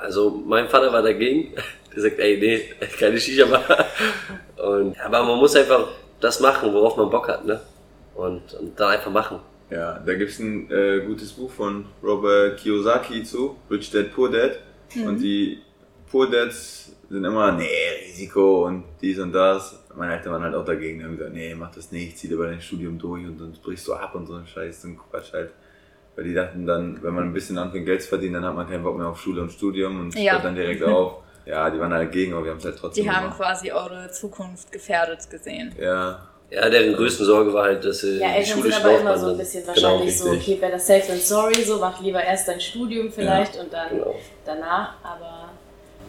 Also 0.00 0.30
mein 0.30 0.68
Vater 0.68 0.92
war 0.92 1.02
dagegen. 1.02 1.54
Der 1.94 2.02
sagt, 2.02 2.18
ey, 2.18 2.38
nee, 2.38 2.62
keine 2.98 3.18
Shisha 3.18 3.46
Bar. 3.46 3.86
Und, 4.56 4.98
aber 5.00 5.24
man 5.24 5.38
muss 5.38 5.56
einfach 5.56 5.88
das 6.20 6.40
machen, 6.40 6.72
worauf 6.72 6.96
man 6.96 7.10
Bock 7.10 7.28
hat, 7.28 7.44
ne? 7.44 7.60
Und, 8.14 8.52
und 8.54 8.78
dann 8.78 8.90
einfach 8.92 9.10
machen. 9.10 9.38
Ja, 9.70 9.98
da 10.04 10.14
gibt's 10.14 10.38
ein 10.40 10.70
äh, 10.70 11.00
gutes 11.06 11.32
Buch 11.32 11.50
von 11.50 11.86
Robert 12.02 12.58
Kiyosaki 12.58 13.22
zu, 13.22 13.56
Rich 13.70 13.90
Dad 13.90 14.12
Poor 14.14 14.30
Dad. 14.30 14.58
Und 15.06 15.18
die 15.18 15.60
Poor 16.10 16.28
Dads 16.28 16.92
sind 17.08 17.24
immer, 17.24 17.52
nee, 17.52 17.66
Risiko 18.06 18.66
und 18.66 18.84
dies 19.00 19.18
und 19.20 19.32
das. 19.32 19.84
Meine 19.96 20.16
Eltern 20.16 20.32
waren 20.32 20.42
halt 20.42 20.54
auch 20.54 20.64
dagegen. 20.64 21.02
Haben 21.04 21.16
gesagt, 21.16 21.34
nee, 21.34 21.54
mach 21.54 21.70
das 21.72 21.92
nicht, 21.92 22.18
zieh 22.18 22.26
lieber 22.28 22.46
dein 22.46 22.60
Studium 22.60 22.98
durch 22.98 23.24
und 23.24 23.40
dann 23.40 23.52
brichst 23.62 23.86
du 23.86 23.94
ab 23.94 24.14
und 24.16 24.26
so 24.26 24.34
ein 24.34 24.46
Scheiß, 24.46 24.82
so 24.82 24.88
ein 24.88 24.98
Quatsch 24.98 25.32
halt. 25.32 25.50
Weil 26.16 26.24
die 26.24 26.34
dachten 26.34 26.66
dann, 26.66 27.00
wenn 27.02 27.14
man 27.14 27.24
ein 27.24 27.32
bisschen 27.32 27.56
anfängt 27.56 27.86
Geld 27.86 28.02
zu 28.02 28.08
verdienen, 28.08 28.34
dann 28.34 28.44
hat 28.46 28.56
man 28.56 28.68
keinen 28.68 28.82
Bock 28.82 28.98
mehr 28.98 29.06
auf 29.06 29.20
Schule 29.20 29.40
und 29.40 29.52
Studium 29.52 30.00
und 30.00 30.14
Ja. 30.16 30.32
hört 30.32 30.44
dann 30.44 30.56
direkt 30.56 30.82
auf. 30.82 31.22
Ja, 31.50 31.68
die 31.70 31.80
waren 31.80 31.92
halt 31.92 32.08
dagegen, 32.08 32.32
aber 32.34 32.44
wir 32.44 32.50
haben 32.52 32.58
es 32.58 32.64
halt 32.64 32.78
trotzdem 32.78 33.04
Die 33.04 33.10
haben 33.10 33.24
gemacht. 33.24 33.38
quasi 33.38 33.72
eure 33.72 34.10
Zukunft 34.10 34.70
gefährdet 34.70 35.28
gesehen. 35.30 35.74
Ja, 35.80 36.20
Ja, 36.50 36.68
deren 36.68 36.94
größte 36.94 37.24
Sorge 37.24 37.52
war 37.52 37.64
halt, 37.64 37.84
dass 37.84 37.98
sie 38.00 38.18
Ja, 38.18 38.28
Eltern 38.32 38.62
sind 38.62 38.74
aber 38.74 38.98
immer 39.00 39.18
so 39.18 39.28
ein 39.30 39.38
bisschen 39.38 39.60
Genau, 39.64 39.68
wahrscheinlich 39.92 40.18
so, 40.18 40.30
richtig. 40.30 40.54
okay, 40.56 40.60
better 40.60 40.78
safe 40.78 41.06
than 41.06 41.18
sorry, 41.20 41.62
so 41.62 41.78
mach 41.78 42.00
lieber 42.00 42.22
erst 42.22 42.48
dein 42.48 42.60
Studium 42.60 43.10
vielleicht 43.12 43.56
und 43.58 43.72
dann 43.72 43.90
Genau. 43.90 44.14
danach, 44.44 44.94
aber 45.02 45.48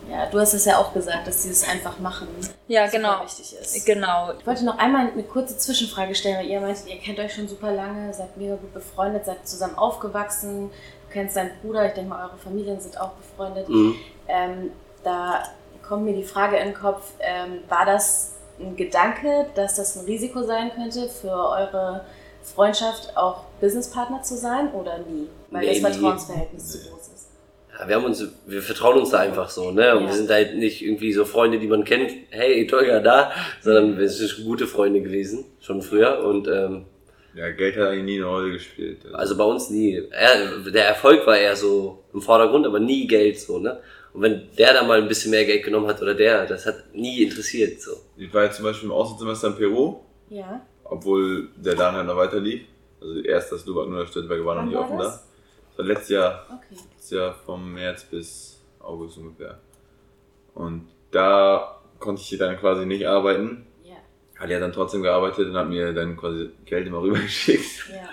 ja, 0.09 0.25
du 0.25 0.39
hast 0.39 0.53
es 0.55 0.65
ja 0.65 0.77
auch 0.77 0.93
gesagt, 0.93 1.27
dass 1.27 1.43
sie 1.43 1.49
es 1.51 1.63
einfach 1.67 1.99
machen. 1.99 2.27
Ja, 2.67 2.87
genau. 2.87 3.23
wichtig 3.23 3.55
ist. 3.61 3.85
Genau. 3.85 4.33
Ich 4.39 4.45
wollte 4.47 4.65
noch 4.65 4.77
einmal 4.79 5.09
eine 5.11 5.23
kurze 5.23 5.57
Zwischenfrage 5.57 6.15
stellen, 6.15 6.37
weil 6.39 6.47
ihr 6.47 6.59
meintet, 6.59 6.87
ihr 6.87 6.97
kennt 6.97 7.19
euch 7.19 7.33
schon 7.33 7.47
super 7.47 7.71
lange, 7.71 8.11
seid 8.13 8.35
mega 8.35 8.55
gut 8.55 8.73
befreundet, 8.73 9.25
seid 9.25 9.47
zusammen 9.47 9.75
aufgewachsen, 9.77 10.69
du 10.71 11.13
kennst 11.13 11.35
deinen 11.35 11.51
Bruder, 11.61 11.85
ich 11.85 11.93
denke 11.93 12.09
mal, 12.09 12.25
eure 12.27 12.37
Familien 12.37 12.79
sind 12.79 12.99
auch 12.99 13.11
befreundet. 13.11 13.69
Mhm. 13.69 13.95
Ähm, 14.27 14.71
da 15.03 15.43
kommt 15.87 16.05
mir 16.05 16.13
die 16.13 16.23
Frage 16.23 16.57
in 16.57 16.67
den 16.69 16.73
Kopf, 16.75 17.11
ähm, 17.19 17.59
war 17.69 17.85
das 17.85 18.35
ein 18.59 18.75
Gedanke, 18.75 19.47
dass 19.55 19.75
das 19.75 19.95
ein 19.97 20.05
Risiko 20.05 20.43
sein 20.43 20.71
könnte 20.73 21.09
für 21.09 21.31
eure 21.31 22.05
Freundschaft 22.43 23.15
auch 23.17 23.43
Businesspartner 23.59 24.21
zu 24.23 24.35
sein 24.35 24.71
oder 24.73 24.99
nie? 24.99 25.27
Weil 25.49 25.61
Nee, 25.65 25.79
das. 25.81 25.91
Vertrauensverhältnis 25.95 26.67
zu 26.71 26.89
groß 26.89 26.99
ist. 27.15 27.27
Ja, 27.79 27.87
wir 27.87 27.95
haben 27.95 28.05
uns, 28.05 28.23
wir 28.45 28.61
vertrauen 28.61 28.97
uns 28.99 29.09
da 29.09 29.19
einfach 29.19 29.49
so, 29.49 29.71
ne? 29.71 29.95
Und 29.95 30.03
Ja. 30.03 30.07
wir 30.09 30.13
sind 30.15 30.29
halt 30.29 30.55
nicht 30.57 30.81
irgendwie 30.83 31.13
so 31.13 31.25
Freunde, 31.25 31.57
die 31.59 31.67
man 31.67 31.83
kennt, 31.83 32.11
hey, 32.29 32.65
Tolga 32.67 32.99
da, 32.99 33.31
sondern 33.61 33.97
wir 33.97 34.07
sind 34.09 34.29
schon 34.29 34.45
gute 34.45 34.67
Freunde 34.67 35.01
gewesen, 35.01 35.45
schon 35.59 35.81
früher. 35.81 36.23
Und 36.23 36.47
ähm, 36.47 36.85
ja, 37.33 37.49
Geld 37.51 37.77
hat 37.77 37.87
eigentlich 37.87 38.03
nie 38.03 38.17
eine 38.17 38.25
Rolle 38.25 38.51
gespielt. 38.53 39.05
also 39.13 39.37
bei 39.37 39.45
uns 39.45 39.69
nie. 39.69 40.01
Er, 40.11 40.57
der 40.71 40.85
Erfolg 40.87 41.25
war 41.25 41.37
eher 41.37 41.55
so 41.55 42.03
im 42.13 42.21
Vordergrund, 42.21 42.65
aber 42.67 42.79
nie 42.79 43.07
Geld 43.07 43.39
so, 43.39 43.57
ne? 43.57 43.79
Und 44.13 44.21
wenn 44.23 44.49
der 44.57 44.73
da 44.73 44.83
mal 44.83 45.01
ein 45.01 45.07
bisschen 45.07 45.31
mehr 45.31 45.45
Geld 45.45 45.63
genommen 45.63 45.87
hat 45.87 46.01
oder 46.01 46.13
der, 46.13 46.45
das 46.45 46.65
hat 46.65 46.93
nie 46.93 47.23
interessiert 47.23 47.81
so. 47.81 47.91
Ich 48.17 48.33
war 48.33 48.43
jetzt 48.43 48.57
zum 48.57 48.65
Beispiel 48.65 48.87
im 48.89 48.93
Auslandssemester 48.93 49.47
in 49.49 49.55
Peru, 49.55 50.01
Ja. 50.29 50.61
obwohl 50.83 51.49
der 51.55 51.77
halt 51.77 52.05
noch 52.07 52.17
weiter 52.17 52.39
lief. 52.39 52.61
Also 52.99 53.19
erst 53.21 53.51
das 53.51 53.65
Luwak 53.65 53.87
nur 53.87 53.99
der 53.99 54.07
Stadtwerke 54.07 54.45
war 54.45 54.61
noch 54.61 54.71
war 54.73 54.81
offen 54.81 54.97
das? 54.97 55.21
da. 55.21 55.23
Das 55.69 55.77
war 55.77 55.85
letztes 55.85 56.09
Jahr, 56.09 56.45
Okay. 56.49 56.81
letztes 56.93 57.09
Jahr 57.11 57.33
vom 57.45 57.73
März 57.73 58.03
bis 58.03 58.59
August 58.79 59.17
ungefähr. 59.17 59.57
Und 60.53 60.87
da 61.11 61.79
konnte 61.99 62.21
ich 62.21 62.37
dann 62.37 62.57
quasi 62.59 62.85
nicht 62.85 63.07
arbeiten. 63.07 63.65
Ja. 63.83 63.95
Hat 64.37 64.49
dann 64.59 64.73
trotzdem 64.73 65.01
gearbeitet 65.03 65.47
und 65.47 65.55
hat 65.55 65.69
mir 65.69 65.93
dann 65.93 66.17
quasi 66.17 66.49
Geld 66.65 66.85
immer 66.87 67.01
rübergeschickt, 67.01 67.89
Ja. 67.89 68.09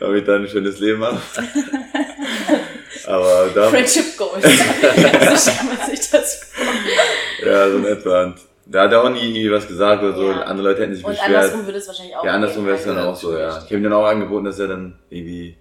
damit 0.00 0.20
ich 0.22 0.26
dann 0.26 0.42
ein 0.42 0.48
schönes 0.48 0.80
Leben 0.80 1.02
habe. 1.04 1.20
Aber 3.06 3.50
da, 3.54 3.68
Friendship 3.68 4.16
Goals. 4.16 4.42
so 4.42 5.50
man 5.64 5.90
sich 5.90 6.10
das 6.10 6.50
vor. 6.52 7.46
ja, 7.46 7.70
so 7.70 7.76
in 7.78 7.84
etwa. 7.84 8.24
Und 8.24 8.36
da 8.66 8.82
hat 8.82 8.92
er 8.92 9.02
auch 9.04 9.10
nie 9.10 9.20
irgendwie 9.20 9.50
was 9.50 9.68
gesagt 9.68 10.02
oder 10.02 10.14
so. 10.14 10.26
Ja. 10.26 10.42
Andere 10.42 10.68
Leute 10.68 10.82
hätten 10.82 10.94
sich 10.94 11.04
Und 11.04 11.12
beschwert. 11.12 11.28
andersrum 11.28 11.66
würde 11.66 11.78
es 11.78 11.86
wahrscheinlich 11.86 12.16
auch 12.16 12.24
Ja, 12.24 12.32
andersrum 12.32 12.66
wäre 12.66 12.76
es 12.76 12.84
dann 12.84 12.98
auch 12.98 13.14
so, 13.14 13.36
ja. 13.36 13.58
Ich 13.58 13.64
habe 13.64 13.76
ihm 13.76 13.82
dann 13.84 13.92
auch 13.92 14.06
angeboten, 14.06 14.44
dass 14.44 14.58
er 14.58 14.68
dann 14.68 14.98
irgendwie 15.08 15.56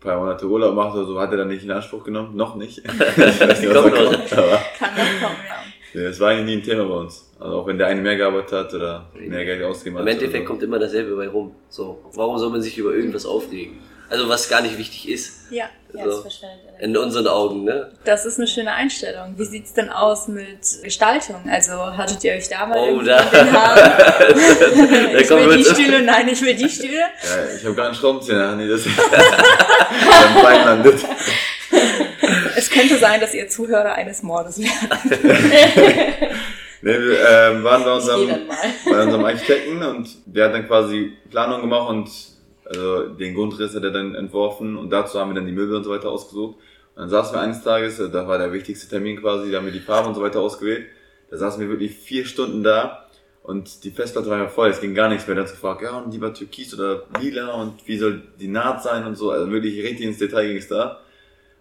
paar 0.00 0.18
Monate 0.18 0.46
Urlaub 0.46 0.74
macht 0.74 0.96
oder 0.96 1.04
so, 1.04 1.20
hat 1.20 1.30
er 1.30 1.38
dann 1.38 1.48
nicht 1.48 1.62
in 1.62 1.70
Anspruch 1.70 2.04
genommen. 2.04 2.34
Noch 2.34 2.56
nicht. 2.56 2.78
ich 2.84 2.84
weiß 2.88 3.38
nicht, 3.38 3.40
was 3.40 3.60
da 3.60 3.90
kommt, 3.90 4.32
aber 4.32 4.60
Kann 4.78 4.94
noch 4.94 5.28
kommen, 5.28 5.36
ja. 5.94 6.00
ja, 6.00 6.08
das 6.08 6.20
war 6.20 6.30
eigentlich 6.30 6.46
nie 6.46 6.52
ein 6.54 6.62
Thema 6.62 6.84
bei 6.84 6.94
uns. 6.94 7.30
Also 7.38 7.56
auch 7.56 7.66
wenn 7.66 7.78
der 7.78 7.86
eine 7.86 8.00
mehr 8.00 8.16
gearbeitet 8.16 8.52
hat 8.52 8.74
oder 8.74 9.10
mehr 9.14 9.44
Geld 9.44 9.62
ausgegeben 9.62 9.98
hat. 9.98 10.02
Im 10.02 10.08
Endeffekt 10.08 10.44
so. 10.44 10.48
kommt 10.48 10.62
immer 10.62 10.78
dasselbe 10.78 11.14
bei 11.16 11.28
rum. 11.28 11.54
So, 11.68 12.02
warum 12.14 12.38
soll 12.38 12.50
man 12.50 12.62
sich 12.62 12.76
über 12.78 12.94
irgendwas 12.94 13.26
aufregen? 13.26 13.78
Also 14.10 14.28
was 14.28 14.48
gar 14.48 14.60
nicht 14.60 14.76
wichtig 14.76 15.08
ist. 15.08 15.50
Ja, 15.50 15.66
Ja, 15.94 16.04
So. 16.04 16.22
das. 16.22 16.40
In 16.80 16.96
unseren 16.96 17.26
Augen, 17.28 17.64
ne? 17.64 17.90
das 18.04 18.24
ist 18.26 18.38
eine 18.38 18.46
schöne 18.48 18.72
Einstellung. 18.72 19.34
Wie 19.36 19.44
sieht's 19.44 19.72
denn 19.74 19.88
aus 19.90 20.26
mit 20.28 20.58
Gestaltung? 20.82 21.36
Also 21.48 21.72
hattet 21.96 22.22
ihr 22.24 22.32
euch 22.34 22.48
da 22.48 22.66
mal 22.66 22.78
Oh, 22.78 23.00
da. 23.02 23.22
den 23.22 23.52
Haaren? 23.52 23.92
ich 25.16 25.30
will 25.30 25.56
die. 25.58 25.64
Stühle, 25.64 26.02
nein, 26.02 26.28
ich 26.28 26.40
will 26.42 26.54
die 26.54 26.68
Stühle. 26.76 26.98
Ja, 26.98 27.56
ich 27.56 27.64
habe 27.64 27.74
gar 27.74 27.86
einen 27.86 27.94
Schraubenzieher, 27.94 28.54
nee, 28.56 28.66
das 28.68 28.82
beim 28.84 30.42
Bein 30.42 30.64
landet. 30.64 31.04
Es 32.56 32.68
könnte 32.70 32.96
sein, 32.98 33.20
dass 33.20 33.32
ihr 33.34 33.48
Zuhörer 33.48 33.92
eines 33.94 34.22
Mordes 34.22 34.58
werdet. 34.58 35.24
Nee, 36.82 36.98
wir 36.98 37.28
ähm, 37.28 37.62
waren 37.62 37.84
bei 37.84 37.92
unserem, 37.92 38.28
bei 38.90 39.02
unserem 39.02 39.24
Architekten 39.24 39.82
und 39.82 40.08
der 40.24 40.46
hat 40.46 40.54
dann 40.54 40.66
quasi 40.66 41.12
Planung 41.30 41.60
gemacht 41.60 41.90
und 41.90 42.08
also 42.70 43.08
den 43.08 43.34
Grundriss 43.34 43.74
hat 43.74 43.82
er 43.82 43.90
dann 43.90 44.14
entworfen 44.14 44.76
und 44.76 44.90
dazu 44.90 45.18
haben 45.18 45.30
wir 45.30 45.34
dann 45.34 45.46
die 45.46 45.52
Möbel 45.52 45.76
und 45.76 45.84
so 45.84 45.90
weiter 45.90 46.10
ausgesucht. 46.10 46.56
Und 46.94 47.02
dann 47.02 47.10
saßen 47.10 47.34
wir 47.34 47.40
eines 47.40 47.62
Tages, 47.62 47.98
äh, 47.98 48.08
da 48.10 48.28
war 48.28 48.38
der 48.38 48.52
wichtigste 48.52 48.88
Termin 48.88 49.20
quasi, 49.20 49.50
da 49.50 49.58
haben 49.58 49.66
wir 49.66 49.72
die 49.72 49.80
Farbe 49.80 50.08
und 50.08 50.14
so 50.14 50.22
weiter 50.22 50.40
ausgewählt. 50.40 50.86
Da 51.30 51.36
saßen 51.36 51.60
wir 51.60 51.68
wirklich 51.68 51.94
vier 51.96 52.24
Stunden 52.24 52.62
da 52.62 53.06
und 53.42 53.84
die 53.84 53.90
Festplatte 53.90 54.28
war 54.30 54.38
ja 54.38 54.48
voll, 54.48 54.68
es 54.68 54.80
ging 54.80 54.94
gar 54.94 55.08
nichts 55.08 55.26
mehr. 55.26 55.36
Da 55.36 55.42
hat 55.42 55.50
gefragt, 55.50 55.82
ja, 55.82 55.98
und 55.98 56.12
lieber 56.12 56.32
Türkis 56.32 56.74
oder 56.74 57.04
lila 57.20 57.52
und 57.54 57.86
wie 57.86 57.98
soll 57.98 58.22
die 58.38 58.48
Naht 58.48 58.82
sein 58.82 59.04
und 59.06 59.16
so. 59.16 59.30
Also 59.30 59.50
wirklich 59.50 59.82
richtig 59.82 60.06
ins 60.06 60.18
Detail 60.18 60.46
ging 60.48 60.56
es 60.58 60.68
da. 60.68 61.00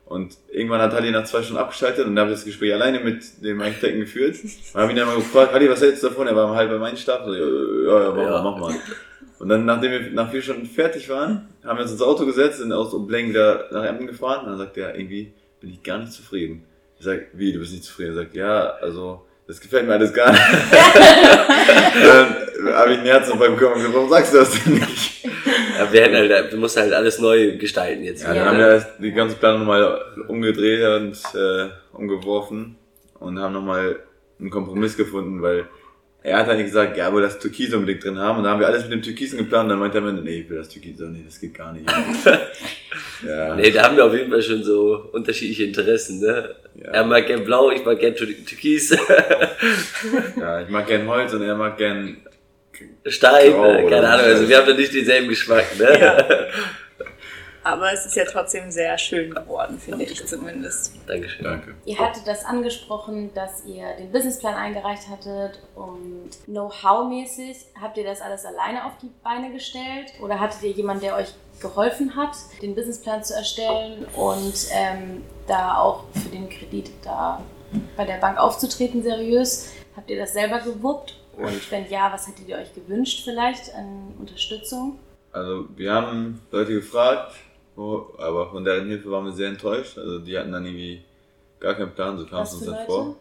Und 0.06 0.38
irgendwann 0.52 0.82
hat 0.82 0.92
Halli 0.94 1.12
nach 1.12 1.26
zwei 1.26 1.44
Stunden 1.44 1.62
abgeschaltet 1.62 2.06
und 2.08 2.16
dann 2.16 2.24
habe 2.24 2.32
ich 2.32 2.38
das 2.40 2.46
Gespräch 2.46 2.74
alleine 2.74 3.00
mit 3.00 3.24
dem 3.44 3.62
Architekten 3.62 4.00
geführt. 4.00 4.38
Und 4.44 4.82
habe 4.82 4.92
ihn 4.92 4.98
dann 4.98 5.08
mal 5.08 5.16
gefragt, 5.16 5.54
Halli, 5.54 5.70
was 5.70 5.82
hältst 5.82 6.02
du 6.04 6.08
davon? 6.10 6.26
Er 6.28 6.36
war 6.36 6.56
halb 6.56 6.72
bei 6.72 6.80
meinem 6.80 6.98
Stab. 6.98 7.26
So, 7.26 7.34
ja, 7.34 7.40
ja, 7.42 8.04
ja, 8.06 8.12
mach 8.12 8.24
Ja. 8.24 8.32
mal, 8.32 8.44
mach 8.44 8.58
mal. 8.60 8.76
Und 9.40 9.48
dann, 9.50 9.66
nachdem 9.66 9.92
wir 9.92 10.12
nach 10.12 10.32
vier 10.32 10.42
Stunden 10.42 10.66
fertig 10.66 11.10
waren, 11.10 11.48
haben 11.64 11.78
wir 11.78 11.84
uns 11.84 11.92
ins 11.94 12.02
Auto 12.02 12.26
gesetzt, 12.26 12.60
sind 12.60 12.74
aus 12.74 12.94
Obleng 12.94 13.30
wieder 13.30 13.66
nach 13.72 13.86
Emden 13.86 14.08
gefahren. 14.08 14.44
Und 14.46 14.52
dann 14.52 14.58
sagt 14.58 14.78
er, 14.78 14.96
irgendwie 14.96 15.34
bin 15.62 15.70
ich 15.72 15.82
gar 15.82 15.98
nicht 15.98 16.12
zufrieden. 16.12 16.66
Ich 16.98 17.06
sag, 17.06 17.28
wie, 17.34 17.54
du 17.54 17.60
bist 17.60 17.72
nicht 17.72 17.86
zufrieden? 17.86 18.12
Er 18.12 18.16
sagt, 18.16 18.36
ja, 18.36 18.72
also, 18.82 19.26
das 19.48 19.62
gefällt 19.62 19.88
mir 19.88 19.94
alles 19.94 20.14
gar 20.14 20.32
nicht. 20.32 20.44
dann 22.04 22.74
habe 22.74 22.92
ich 22.92 22.98
einen 22.98 23.06
Herzinfarkt 23.08 23.56
bekommen 23.56 23.76
und 23.76 23.80
gesagt, 23.80 23.96
warum 23.96 24.10
sagst 24.10 24.34
du 24.34 24.38
das 24.40 24.64
denn 24.64 24.74
nicht? 24.74 25.26
Ja, 25.78 25.92
wir, 25.94 26.02
hätten 26.02 26.16
halt, 26.16 26.52
wir 26.52 26.60
mussten 26.60 26.82
halt 26.82 26.94
alles 26.94 27.20
neu 27.20 27.58
gestalten 27.58 28.04
jetzt. 28.04 28.24
Ja, 28.24 28.34
Ja. 28.34 28.44
dann 28.46 28.48
haben 28.48 28.58
wir 28.58 28.86
die 29.00 29.14
ganze 29.14 29.38
Planung 29.38 29.60
nochmal 29.62 30.02
umgedreht 30.28 30.84
und 30.84 31.18
äh, 31.40 31.70
umgeworfen 31.94 32.76
und 33.20 33.40
haben 33.40 33.54
nochmal 33.54 33.96
einen 34.40 34.50
Kompromiss 34.50 34.98
gefunden, 34.98 35.42
weil 35.42 35.66
er 36.22 36.38
hat 36.38 36.50
eigentlich 36.50 36.66
gesagt, 36.66 36.98
ja, 36.98 37.08
aber 37.08 37.22
das 37.22 37.40
Türkis 37.40 37.74
unbedingt 37.74 38.04
drin 38.04 38.18
haben. 38.20 38.38
Und 38.40 38.44
dann 38.44 38.54
haben 38.54 38.60
wir 38.60 38.68
alles 38.68 38.84
mit 38.84 38.92
dem 38.92 39.02
Türkisen 39.02 39.38
geplant 39.38 39.64
und 39.66 39.70
dann 39.70 39.80
meinte 39.80 39.98
er 40.00 40.02
mir, 40.02 40.14
nee, 40.14 40.42
ich 40.42 40.50
will 40.50 40.58
das 40.58 40.68
Türkis, 40.70 41.00
nee, 41.00 41.22
das 41.26 41.40
geht 41.40 41.54
gar 41.54 41.72
nicht. 41.74 41.90
ja, 43.26 43.56
Nee, 43.56 43.72
da 43.72 43.84
haben 43.84 43.96
wir 43.96 44.06
auf 44.06 44.14
jeden 44.14 44.30
Fall 44.30 44.42
schon 44.42 44.62
so 44.64 45.10
unterschiedliche 45.14 45.64
Interessen, 45.64 46.20
ne? 46.20 46.56
Ja. 46.76 46.92
Er 46.92 47.06
mag 47.06 47.26
gern 47.28 47.44
blau, 47.46 47.72
ich 47.72 47.84
mag 47.86 48.00
gern 48.00 48.16
Tür- 48.16 48.46
Türkis, 48.46 48.90
ja, 50.40 50.62
ich 50.62 50.70
mag 50.70 50.88
gern 50.88 51.08
Holz 51.08 51.34
und 51.34 51.42
er 51.42 51.56
mag 51.56 51.78
gern, 51.78 52.18
Stein, 53.06 53.52
Grau 53.54 53.74
äh, 53.74 53.90
keine 53.90 54.08
Ahnung, 54.10 54.26
also 54.26 54.48
wir 54.48 54.58
haben 54.58 54.68
da 54.68 54.74
nicht 54.74 54.94
denselben 54.94 55.28
Geschmack, 55.30 55.66
ne? 55.78 56.00
Ja. 56.00 56.18
Aber 57.64 57.92
es 57.92 58.06
ist 58.06 58.16
ja 58.16 58.26
trotzdem 58.26 58.72
sehr 58.72 58.98
schön 58.98 59.34
geworden, 59.34 59.80
finde 59.80 60.06
ich 60.06 60.26
zumindest. 60.26 60.94
Dankeschön. 61.08 61.44
danke. 61.44 61.76
Ihr 61.86 62.00
hattet 62.00 62.26
das 62.26 62.46
angesprochen, 62.46 63.34
dass 63.34 63.66
ihr 63.66 63.86
den 63.98 64.12
Businessplan 64.12 64.56
eingereicht 64.56 65.10
hattet 65.10 65.60
und 65.76 66.30
Know-how-mäßig 66.46 67.58
habt 67.82 67.98
ihr 67.98 68.06
das 68.06 68.22
alles 68.22 68.46
alleine 68.46 68.86
auf 68.86 68.94
die 69.02 69.12
Beine 69.24 69.52
gestellt 69.52 70.14
oder 70.22 70.40
hattet 70.40 70.64
ihr 70.64 70.72
jemanden, 70.72 71.04
der 71.04 71.16
euch 71.16 71.34
geholfen 71.60 72.16
hat, 72.16 72.36
den 72.62 72.76
Businessplan 72.76 73.24
zu 73.24 73.34
erstellen 73.34 74.06
und 74.16 74.68
ähm, 74.72 75.24
da 75.48 75.78
auch 75.78 76.06
für 76.14 76.30
den 76.30 76.50
Kredit 76.50 76.92
da 77.04 77.42
bei 77.98 78.06
der 78.06 78.18
Bank 78.18 78.38
aufzutreten 78.38 79.04
seriös? 79.04 79.72
Habt 79.96 80.10
ihr 80.10 80.18
das 80.18 80.34
selber 80.34 80.60
gewuppt? 80.60 81.16
Und 81.36 81.72
wenn 81.72 81.90
ja, 81.90 82.12
was 82.12 82.28
hättet 82.28 82.48
ihr 82.48 82.58
euch 82.58 82.74
gewünscht 82.74 83.24
vielleicht 83.24 83.74
an 83.74 84.14
Unterstützung? 84.20 85.00
Also, 85.32 85.68
wir 85.76 85.94
haben 85.94 86.42
Leute 86.52 86.74
gefragt, 86.74 87.36
aber 88.18 88.50
von 88.52 88.64
deren 88.64 88.88
Hilfe 88.88 89.10
waren 89.12 89.26
wir 89.26 89.32
sehr 89.32 89.50
enttäuscht. 89.50 89.98
Also, 89.98 90.20
die 90.20 90.38
hatten 90.38 90.52
dann 90.52 90.66
irgendwie 90.66 91.02
gar 91.60 91.76
keinen 91.76 91.92
Plan, 91.92 92.18
so 92.18 92.26
kam 92.26 92.44
es 92.44 92.54
uns 92.54 92.66
dann 92.66 92.86
vor. 92.86 93.16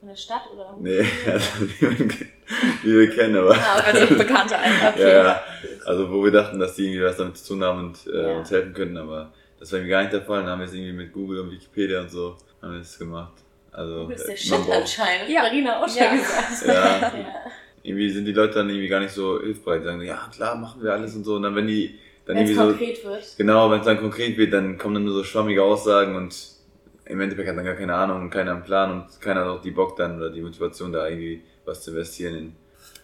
Von 0.00 0.08
der 0.08 0.16
Stadt 0.16 0.42
oder? 0.54 0.74
Nee, 0.80 1.00
also, 1.30 1.64
die, 1.80 2.08
die 2.84 2.98
wir 2.98 3.10
kennen, 3.10 3.36
aber. 3.36 3.54
Ah, 3.54 3.78
okay. 3.88 4.00
Also 4.00 4.14
bekannte 4.16 4.58
einfach. 4.58 4.96
Ja, 4.98 5.08
ja. 5.08 5.42
Also 5.84 6.10
wo 6.10 6.24
wir 6.24 6.30
dachten, 6.30 6.58
dass 6.58 6.74
die 6.76 6.86
irgendwie 6.86 7.04
was 7.04 7.16
damit 7.16 7.36
zu 7.36 7.48
tun 7.54 7.62
haben 7.64 7.78
und 7.88 8.06
äh, 8.12 8.22
Ja. 8.32 8.38
uns 8.38 8.50
helfen 8.50 8.72
könnten, 8.74 8.96
aber 8.96 9.32
das 9.58 9.70
war 9.72 9.78
irgendwie 9.78 9.90
gar 9.90 10.00
nicht 10.02 10.12
der 10.12 10.22
Fall. 10.22 10.40
Dann 10.40 10.50
haben 10.50 10.60
wir 10.60 10.66
es 10.66 10.72
irgendwie 10.74 10.92
mit 10.92 11.12
Google 11.12 11.40
und 11.40 11.50
Wikipedia 11.50 12.00
und 12.00 12.10
so 12.10 12.36
haben 12.62 12.72
wir 12.74 12.80
es 12.80 12.98
gemacht. 12.98 13.32
Also 13.72 14.02
Du 14.02 14.08
bist 14.08 14.26
der 14.26 14.34
äh, 14.34 14.36
Shit 14.38 14.50
braucht- 14.66 14.72
anscheinend. 14.72 15.28
Ja. 15.30 15.42
Marina 15.42 15.82
auch 15.82 15.88
schon 15.88 15.98
Ja. 16.02 16.12
gesagt. 16.12 16.66
Ja, 16.66 16.74
Ja. 17.00 17.12
irgendwie 17.82 18.10
sind 18.10 18.24
die 18.24 18.32
Leute 18.32 18.54
dann 18.54 18.68
irgendwie 18.70 18.88
gar 18.88 19.00
nicht 19.00 19.12
so 19.12 19.40
hilfsbereit. 19.40 19.80
Die 19.82 19.84
sagen, 19.84 20.02
ja 20.02 20.28
klar, 20.34 20.54
machen 20.56 20.82
wir 20.82 20.92
alles 20.92 21.14
und 21.14 21.24
so. 21.24 21.34
Und 21.36 21.42
dann 21.42 21.54
wenn 21.54 21.66
die 21.66 21.98
dann 22.26 22.36
Wenn 22.36 22.44
es 22.44 22.50
irgendwie 22.50 22.64
so, 22.66 22.76
konkret 22.78 23.04
wird. 23.04 23.24
genau, 23.38 23.70
wenn 23.70 23.80
es 23.80 23.86
dann 23.86 23.98
konkret 23.98 24.36
wird, 24.36 24.52
dann 24.52 24.78
kommen 24.78 24.94
dann 24.94 25.04
nur 25.04 25.14
so 25.14 25.24
schwammige 25.24 25.62
Aussagen 25.62 26.16
und 26.16 26.34
im 27.06 27.20
Endeffekt 27.20 27.48
hat 27.48 27.56
dann 27.56 27.64
gar 27.64 27.74
keine 27.74 27.94
Ahnung 27.94 28.22
und 28.22 28.30
keiner 28.30 28.52
einen 28.52 28.62
Plan 28.62 28.92
und 28.92 29.20
keiner 29.20 29.40
hat 29.40 29.48
auch 29.48 29.60
die 29.62 29.72
Bock 29.72 29.96
dann 29.96 30.16
oder 30.18 30.30
die 30.30 30.40
Motivation 30.42 30.92
da 30.92 31.08
irgendwie 31.08 31.42
was 31.64 31.82
zu 31.82 31.90
investieren 31.90 32.34
in. 32.36 32.52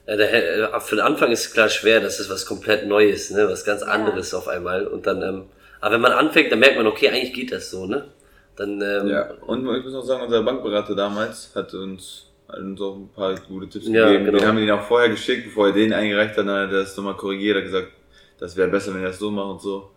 Ja, 0.07 0.17
der, 0.17 0.73
äh, 0.75 0.81
für 0.81 0.95
den 0.97 1.05
Anfang 1.05 1.33
ist 1.33 1.47
es 1.47 1.53
klar 1.53 1.69
schwer, 1.69 2.01
dass 2.01 2.21
es 2.21 2.31
was 2.31 2.47
komplett 2.47 2.87
Neues, 2.87 3.31
ne? 3.31 3.49
was 3.49 3.65
ganz 3.65 3.81
Ja. 3.81 3.89
anderes 3.89 4.33
auf 4.35 4.47
einmal. 4.47 4.87
Und 4.87 5.07
dann, 5.09 5.21
ähm, 5.23 5.47
aber 5.81 5.95
wenn 5.95 6.01
man 6.01 6.13
anfängt, 6.13 6.53
dann 6.53 6.61
merkt 6.61 6.77
man, 6.77 6.87
okay, 6.87 7.09
eigentlich 7.09 7.33
geht 7.33 7.51
das 7.51 7.71
so, 7.73 7.87
ne? 7.87 8.05
Dann, 8.55 8.81
ähm, 8.81 9.09
Ja, 9.09 9.31
und 9.47 9.61
ich 9.77 9.85
muss 9.85 9.93
noch 9.93 10.03
sagen, 10.03 10.23
unser 10.23 10.43
Bankberater 10.45 10.95
damals 10.95 11.51
hat 11.57 11.75
uns, 11.75 12.27
hat 12.49 12.59
uns 12.61 12.81
auch 12.81 12.95
ein 12.97 13.09
paar 13.15 13.35
gute 13.41 13.69
Tipps 13.69 13.89
Ja, 13.89 14.07
gegeben. 14.07 14.27
genau. 14.27 14.39
Den 14.39 14.47
haben 14.49 14.57
wir 14.59 14.65
den 14.67 14.75
auch 14.75 14.83
vorher 14.87 15.09
geschickt, 15.09 15.45
bevor 15.47 15.67
er 15.67 15.73
den 15.73 15.93
eingereicht 15.93 16.31
hat, 16.37 16.47
dann 16.47 16.51
hat 16.51 16.71
er 16.73 16.83
das 16.83 16.97
nochmal 16.97 17.17
korrigiert, 17.17 17.57
hat 17.57 17.65
gesagt, 17.65 17.89
das 18.39 18.57
wäre 18.57 18.69
besser, 18.69 18.95
wenn 18.95 19.03
er 19.03 19.09
das 19.09 19.19
so 19.19 19.31
macht 19.31 19.47
und 19.51 19.61
so. 19.63 19.91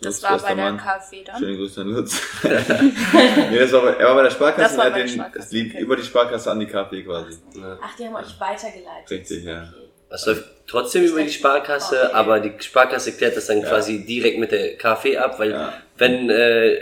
Das 0.00 0.20
Lutz, 0.20 0.30
war 0.30 0.38
bei 0.40 0.54
der 0.54 0.64
Mann. 0.72 0.76
KfW 0.78 1.22
dann. 1.24 1.38
Schöne 1.38 1.56
Grüße 1.56 1.80
an 1.80 1.88
Lutz. 1.88 2.20
nee, 2.42 3.58
das 3.58 3.72
war 3.72 3.82
bei, 3.82 3.92
er 3.94 4.08
war 4.08 4.14
bei 4.16 4.22
der 4.24 4.30
Sparkasse 4.30 4.62
Das 4.62 4.72
und 4.72 4.78
war 4.78 4.84
er 4.86 4.90
bei 4.90 4.96
hat 5.00 5.00
der 5.00 5.06
den, 5.06 5.14
Sparkasse, 5.14 5.46
es 5.46 5.52
lief 5.52 5.72
okay. 5.74 5.82
über 5.82 5.96
die 5.96 6.02
Sparkasse 6.02 6.50
an 6.50 6.60
die 6.60 6.66
KfW 6.66 7.02
quasi. 7.04 7.38
Ach, 7.82 7.96
die 7.96 8.06
haben 8.06 8.16
euch 8.16 8.40
weitergeleitet. 8.40 9.10
Richtig, 9.10 9.44
ja. 9.44 9.62
Okay. 9.62 9.88
Das 10.10 10.26
läuft 10.26 10.44
trotzdem 10.66 11.04
über 11.04 11.22
die 11.22 11.30
Sparkasse, 11.30 12.02
Okay. 12.06 12.12
aber 12.14 12.40
die 12.40 12.52
Sparkasse 12.62 13.12
klärt 13.16 13.36
das 13.36 13.46
dann 13.46 13.60
Ja. 13.60 13.68
quasi 13.68 14.04
direkt 14.04 14.38
mit 14.38 14.52
der 14.52 14.76
KfW 14.76 15.16
ab, 15.16 15.38
weil 15.38 15.50
Ja. 15.52 15.72
wenn, 15.96 16.28
äh, 16.30 16.76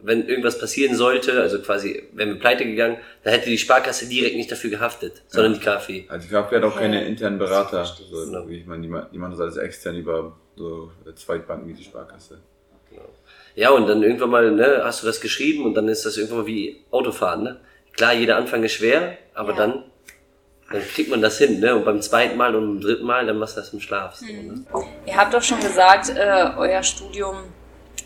wenn 0.00 0.28
irgendwas 0.28 0.58
passieren 0.58 0.94
sollte, 0.94 1.40
also 1.40 1.60
quasi, 1.60 2.04
wenn 2.12 2.28
wir 2.28 2.38
pleite 2.38 2.64
gegangen, 2.64 2.98
dann 3.24 3.32
hätte 3.32 3.48
die 3.50 3.58
Sparkasse 3.58 4.08
direkt 4.08 4.36
nicht 4.36 4.50
dafür 4.50 4.70
gehaftet, 4.70 5.22
sondern 5.28 5.54
die 5.54 5.60
KfW. 5.60 6.04
Also 6.08 6.28
die 6.28 6.34
KfW 6.34 6.56
hat 6.56 6.62
auch 6.64 6.76
keine 6.76 7.04
internen 7.04 7.38
Berater. 7.38 7.84
So, 7.84 8.48
wie 8.48 8.58
ich 8.58 8.66
meine, 8.66 8.82
die, 8.86 8.94
die 9.12 9.18
machen 9.18 9.32
das 9.32 9.40
alles 9.40 9.56
extern 9.56 9.96
über 9.96 10.36
so 10.56 10.90
Zweitbanken 11.14 11.68
wie 11.68 11.74
die 11.74 11.84
Sparkasse. 11.84 12.38
Ja, 13.54 13.70
und 13.70 13.88
dann 13.88 14.02
irgendwann 14.02 14.30
mal, 14.30 14.50
ne, 14.52 14.82
hast 14.84 15.02
du 15.02 15.06
das 15.06 15.20
geschrieben 15.20 15.64
und 15.64 15.74
dann 15.74 15.88
ist 15.88 16.06
das 16.06 16.16
irgendwann 16.16 16.38
mal 16.40 16.46
wie 16.46 16.84
Autofahren, 16.90 17.42
ne? 17.42 17.60
Klar, 17.92 18.14
jeder 18.14 18.36
Anfang 18.36 18.62
ist 18.62 18.74
schwer, 18.74 19.18
aber 19.34 19.50
Ja. 19.50 19.56
dann, 19.56 19.84
dann 20.70 20.82
kriegt 20.82 21.10
man 21.10 21.20
das 21.20 21.38
hin, 21.38 21.58
ne? 21.58 21.74
Und 21.74 21.84
beim 21.84 22.00
zweiten 22.00 22.36
Mal 22.36 22.54
und 22.54 22.74
beim 22.74 22.80
dritten 22.80 23.04
Mal, 23.04 23.26
dann 23.26 23.38
machst 23.38 23.56
du 23.56 23.60
das 23.60 23.72
im 23.72 23.80
Schlaf. 23.80 24.14
So, 24.14 24.26
ne? 24.26 24.64
Ihr 25.06 25.16
habt 25.16 25.34
doch 25.34 25.42
schon 25.42 25.58
gesagt, 25.60 26.10
äh, 26.10 26.50
euer 26.56 26.82
Studium 26.84 27.36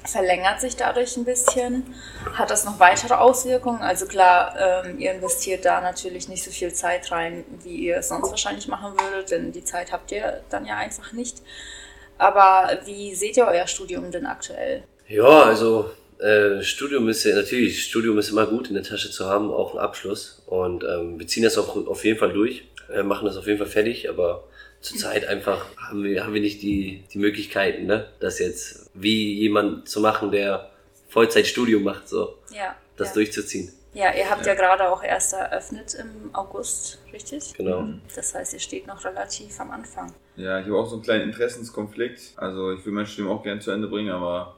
verlängert 0.05 0.61
sich 0.61 0.77
dadurch 0.77 1.17
ein 1.17 1.25
bisschen. 1.25 1.95
Hat 2.35 2.51
das 2.51 2.65
noch 2.65 2.81
weitere 2.81 3.15
Auswirkungen? 3.15 3.83
Also 3.83 4.07
klar, 4.07 4.85
ähm, 4.85 4.99
ihr 4.99 5.13
investiert 5.13 5.65
da 5.65 5.81
natürlich 5.81 6.29
nicht 6.29 6.43
so 6.43 6.51
viel 6.51 6.73
Zeit 6.73 7.11
rein, 7.11 7.45
wie 7.63 7.77
ihr 7.77 7.99
es 7.99 8.09
sonst 8.09 8.31
wahrscheinlich 8.31 8.69
machen 8.69 8.93
würdet, 8.93 9.31
denn 9.31 9.53
die 9.53 9.65
Zeit 9.65 9.93
habt 9.93 10.13
ihr 10.13 10.43
dann 10.51 10.67
ja 10.67 10.77
einfach 10.77 11.13
nicht. 11.13 11.39
Aber 12.19 12.79
wie 12.85 13.15
seht 13.15 13.37
ihr 13.37 13.47
euer 13.47 13.67
Studium 13.67 14.11
denn 14.11 14.27
aktuell? 14.27 14.85
Ja, 15.09 15.43
also 15.43 15.91
äh, 16.19 16.63
Studium 16.63 17.09
ist 17.09 17.25
ja 17.25 17.35
natürlich, 17.35 17.85
Studium 17.85 18.19
ist 18.19 18.31
immer 18.31 18.47
gut 18.47 18.69
in 18.69 18.75
der 18.75 18.85
Tasche 18.85 19.11
zu 19.11 19.27
haben, 19.27 19.51
auch 19.51 19.75
ein 19.75 19.81
Abschluss. 19.81 20.43
Und 20.47 20.85
ähm, 20.85 21.19
wir 21.19 21.27
ziehen 21.27 21.43
das 21.43 21.59
auch 21.59 21.75
auf 21.87 22.05
jeden 22.05 22.19
Fall 22.19 22.33
durch, 22.33 22.65
äh, 22.93 23.03
machen 23.03 23.27
das 23.27 23.37
auf 23.37 23.47
jeden 23.47 23.59
Fall 23.59 23.67
fertig, 23.67 24.09
aber 24.09 24.45
zurzeit 24.83 25.27
einfach 25.27 25.65
haben 25.77 26.05
wir, 26.05 26.25
haben 26.25 26.35
wir 26.35 26.41
nicht 26.41 26.62
die, 26.62 27.05
die 27.12 27.19
Möglichkeiten, 27.19 27.87
ne? 27.87 28.09
das 28.21 28.39
jetzt 28.39 28.91
wie 28.95 29.41
jemand 29.41 29.89
zu 29.89 30.01
machen, 30.01 30.31
der 30.31 30.71
Vollzeitstudium 31.09 31.83
macht, 31.83 32.09
so 32.09 32.39
Ja, 32.51 32.77
das 32.97 33.09
ja. 33.09 33.15
durchzuziehen. 33.15 33.73
ja 33.95 34.12
ihr 34.15 34.29
habt 34.29 34.45
ja. 34.47 34.55
gerade 34.55 34.89
auch 34.89 35.03
erst 35.03 35.33
eröffnet 35.35 35.95
im 35.95 36.35
August, 36.35 36.99
richtig? 37.12 37.55
Genau. 37.55 37.87
Das 38.15 38.35
heißt, 38.35 38.55
ihr 38.55 38.61
steht 38.61 38.87
noch 38.87 39.05
relativ 39.05 39.59
am 39.61 39.71
Anfang. 39.71 40.12
Ja, 40.37 40.59
ich 40.61 40.67
habe 40.67 40.79
auch 40.79 40.87
so 40.87 40.97
einen 40.97 41.03
kleinen 41.03 41.25
Interessenskonflikt. 41.25 42.33
Also 42.37 42.73
ich 42.73 42.85
will 42.85 42.93
mein 42.93 43.07
Studium 43.07 43.33
auch 43.37 43.43
gerne 43.43 43.61
zu 43.61 43.71
Ende 43.71 43.89
bringen, 43.89 44.11
aber 44.11 44.57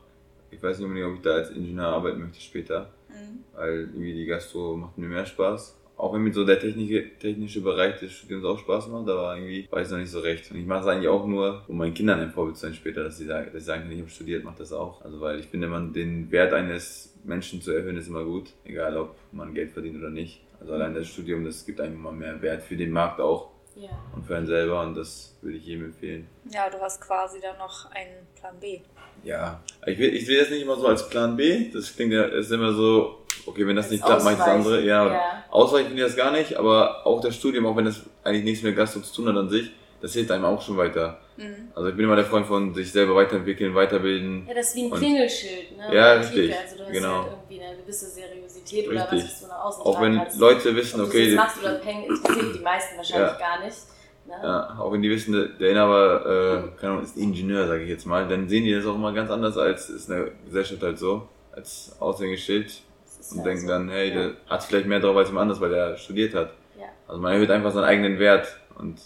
ich 0.51 0.63
weiß 0.63 0.79
nicht 0.79 0.87
unbedingt, 0.87 1.09
ob 1.11 1.17
ich 1.17 1.23
da 1.23 1.31
als 1.35 1.51
Ingenieur 1.51 1.87
arbeiten 1.87 2.21
möchte 2.21 2.41
später. 2.41 2.91
Mhm. 3.09 3.45
Weil 3.55 3.73
irgendwie 3.81 4.15
die 4.15 4.27
Gastro 4.27 4.77
macht 4.77 4.97
mir 4.97 5.09
mehr 5.09 5.27
Spaß. 5.27 5.77
Auch 5.97 6.13
wenn 6.13 6.23
mir 6.23 6.33
so 6.33 6.45
der 6.45 6.59
technische, 6.59 7.05
technische 7.19 7.61
Bereich 7.61 8.01
des 8.01 8.13
Studiums 8.13 8.45
auch 8.45 8.59
Spaß 8.59 8.89
macht, 8.89 9.09
aber 9.09 9.37
irgendwie 9.37 9.69
weiß 9.71 9.87
ich 9.87 9.93
noch 9.93 9.99
nicht 9.99 10.11
so 10.11 10.21
recht. 10.21 10.51
Und 10.51 10.59
ich 10.59 10.67
mache 10.67 10.81
es 10.81 10.87
eigentlich 10.87 11.09
auch 11.09 11.27
nur, 11.27 11.63
um 11.69 11.79
meinen 11.79 11.95
Kindern 11.95 12.21
ein 12.21 12.31
Vorbild 12.31 12.57
zu 12.57 12.67
sein 12.67 12.75
später, 12.75 13.05
dass 13.05 13.19
sie 13.19 13.27
sagen, 13.27 13.51
dass 13.53 13.63
sie 13.63 13.67
sagen 13.67 13.91
ich 13.91 14.01
habe 14.01 14.11
studiert, 14.11 14.45
mache 14.45 14.59
das 14.59 14.73
auch. 14.73 15.03
Also 15.03 15.21
weil 15.21 15.39
ich 15.39 15.47
finde, 15.47 15.69
man 15.69 15.93
den 15.93 16.31
Wert 16.33 16.53
eines 16.53 17.15
Menschen 17.25 17.63
zu 17.63 17.73
erhöhen 17.73 17.97
ist 17.97 18.09
immer 18.09 18.25
gut, 18.25 18.51
egal 18.65 18.97
ob 18.97 19.15
man 19.33 19.55
Geld 19.55 19.73
verdient 19.73 19.99
oder 19.99 20.11
nicht. 20.11 20.41
Also 20.61 20.75
allein 20.75 20.95
das 20.95 21.09
Studium, 21.09 21.45
das 21.45 21.65
gibt 21.65 21.81
einem 21.81 21.95
immer 21.95 22.13
mehr 22.13 22.41
Wert 22.43 22.63
für 22.63 22.77
den 22.77 22.91
Markt 22.91 23.21
auch 23.21 23.51
ja. 23.77 23.91
und 24.15 24.25
für 24.27 24.37
einen 24.37 24.47
selber 24.47 24.83
und 24.83 24.95
das 24.95 25.37
würde 25.43 25.57
ich 25.57 25.67
jedem 25.67 25.87
empfehlen. 25.87 26.27
Ja, 26.51 26.71
du 26.71 26.81
hast 26.81 27.01
quasi 27.01 27.41
dann 27.41 27.59
noch 27.59 27.91
einen 27.91 28.27
Plan 28.35 28.59
B. 28.61 28.81
Ja, 29.23 29.63
ich, 29.87 29.99
will, 29.99 30.15
ich 30.15 30.27
sehe 30.27 30.39
das 30.41 30.51
nicht 30.51 30.63
immer 30.63 30.77
so 30.77 30.87
als 30.87 31.09
Plan 31.09 31.37
B. 31.37 31.71
Das 31.71 31.95
klingt 31.95 32.13
ja, 32.13 32.25
ist 32.25 32.51
immer 32.51 32.73
so, 32.73 33.24
okay, 33.47 33.67
wenn 33.67 33.77
das, 33.77 33.87
das 33.87 33.93
nicht 33.93 34.05
klappt, 34.05 34.25
mache 34.25 34.35
ich 34.35 34.39
das 34.39 34.49
andere. 34.49 34.85
Ja, 34.85 35.07
ja. 35.07 35.45
ausweichen 35.51 35.89
finde 35.89 36.03
ich 36.03 36.09
das 36.09 36.17
gar 36.17 36.33
nicht, 36.33 36.57
aber 36.57 37.07
auch 37.07 37.21
das 37.21 37.35
Studium, 37.37 37.67
auch 37.67 37.77
wenn 37.77 37.85
das 37.85 38.03
eigentlich 38.23 38.45
nichts 38.45 38.63
mit 38.63 38.77
Gastro 38.77 39.01
zu 39.01 39.15
tun 39.15 39.29
hat 39.29 39.37
an 39.37 39.49
sich, 39.49 39.71
das 40.01 40.13
hilft 40.13 40.31
einem 40.31 40.45
auch 40.45 40.61
schon 40.61 40.77
weiter. 40.77 41.19
Mhm. 41.37 41.69
Also 41.75 41.89
ich 41.89 41.97
bin 41.97 42.05
immer 42.05 42.17
der 42.17 42.27
Freund 42.27 42.47
von 42.47 42.75
sich 42.75 42.93
selber 42.93 43.15
weiterentwickeln, 43.15 43.75
weiterbilden. 43.75 44.45
Ja, 44.47 44.55
das 44.55 44.69
ist 44.69 44.77
wie 44.77 44.85
ein 44.85 44.91
Klingelschild, 44.91 45.79
ne? 45.79 45.95
Ja, 45.95 46.13
richtig. 46.13 46.55
Also 46.55 46.77
du 46.77 46.85
hast 46.85 46.93
genau. 46.93 47.23
halt 47.23 47.33
irgendwie 47.33 47.65
eine 47.65 47.77
gewisse 47.79 48.07
Seriosität 48.07 48.91
richtig. 48.91 48.91
oder 48.91 49.09
was, 49.11 49.41
du 49.41 49.47
nach 49.47 49.65
außen 49.65 49.83
Auch 49.83 50.01
wenn 50.03 50.17
kannst. 50.17 50.39
Leute 50.39 50.77
wissen, 50.77 51.01
Ob 51.01 51.09
okay. 51.09 51.35
Das 51.35 51.45
machst 51.45 51.57
du 51.57 51.63
das 51.63 51.85
hängen, 51.85 52.05
interessiert 52.05 52.55
die 52.55 52.63
meisten 52.63 52.97
wahrscheinlich 52.97 53.33
ja. 53.33 53.39
gar 53.39 53.65
nicht. 53.65 53.77
Ne? 54.27 54.35
Ja, 54.43 54.79
auch 54.79 54.93
wenn 54.93 55.03
die 55.03 55.11
wissen, 55.11 55.57
der 55.59 55.71
Inhaber, 55.71 56.67
äh, 56.77 56.81
keine 56.81 56.93
Ahnung, 56.93 57.05
ist 57.05 57.17
Ingenieur, 57.17 57.67
sage 57.67 57.83
ich 57.83 57.89
jetzt 57.91 58.07
mal, 58.07 58.29
dann 58.29 58.49
sehen 58.49 58.65
die 58.65 58.75
das 58.75 58.87
auch 58.87 58.95
immer 58.95 59.13
ganz 59.13 59.31
anders 59.31 59.59
als 59.59 59.91
ist 59.91 60.09
in 60.09 60.17
der 60.17 60.31
Gesellschaft 60.47 60.83
halt 60.83 60.99
so, 60.99 61.29
als 61.53 61.97
Aushängeschild 61.99 62.73
und 63.31 63.39
ja 63.39 63.45
denken 63.45 63.63
so. 63.63 63.69
dann, 63.69 63.89
hey, 63.91 64.09
ja. 64.09 64.15
der 64.15 64.33
hat 64.49 64.65
vielleicht 64.65 64.87
mehr 64.87 65.01
drauf 65.01 65.17
als 65.17 65.29
jemand 65.29 65.43
anders, 65.43 65.61
weil 65.61 65.71
der 65.71 65.97
studiert 65.97 66.35
hat. 66.35 66.53
Ja. 66.79 66.87
Also 67.09 67.21
man 67.21 67.33
erhöht 67.33 67.51
einfach 67.51 67.73
seinen 67.73 67.85
eigenen 67.85 68.19
Wert 68.19 68.49
und 68.79 69.01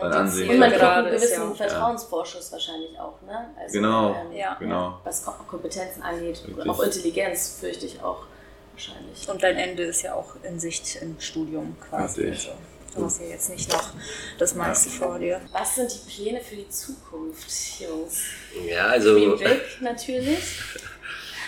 sein 0.00 0.12
Ansehen. 0.12 0.50
Und 0.50 0.58
man 0.58 0.70
kriegt 0.70 0.82
einen 0.82 1.06
gewissen 1.06 1.48
ja. 1.48 1.54
Vertrauensvorschuss 1.54 2.52
wahrscheinlich 2.52 2.98
auch, 2.98 3.20
ne? 3.22 3.50
Also, 3.60 3.72
genau, 3.72 4.14
ähm, 4.14 4.32
ja. 4.36 4.54
genau. 4.58 5.00
Was 5.04 5.24
Kompetenzen 5.24 6.02
angeht, 6.02 6.42
Richtig. 6.46 6.68
auch 6.68 6.80
Intelligenz 6.80 7.58
fürchte 7.60 7.86
ich 7.86 8.02
auch 8.02 8.24
wahrscheinlich. 8.72 9.28
Und 9.28 9.42
dein 9.42 9.56
Ende 9.56 9.84
ist 9.84 10.02
ja 10.02 10.14
auch 10.14 10.36
in 10.42 10.58
Sicht 10.58 10.96
im 11.02 11.20
Studium 11.20 11.76
quasi. 11.80 12.28
Also, 12.28 12.50
du 12.96 13.04
hast 13.04 13.20
ja 13.20 13.26
jetzt 13.28 13.50
nicht 13.50 13.70
noch 13.72 13.90
das 14.38 14.54
meiste 14.54 14.88
vor 14.90 15.18
dir. 15.18 15.40
Was 15.52 15.74
sind 15.76 15.92
die 15.92 16.10
Pläne 16.10 16.40
für 16.40 16.56
die 16.56 16.68
Zukunft, 16.68 17.80
Jungs? 17.80 18.22
Ja, 18.66 18.86
also. 18.86 19.16
Vic 19.16 19.80
natürlich. 19.80 20.38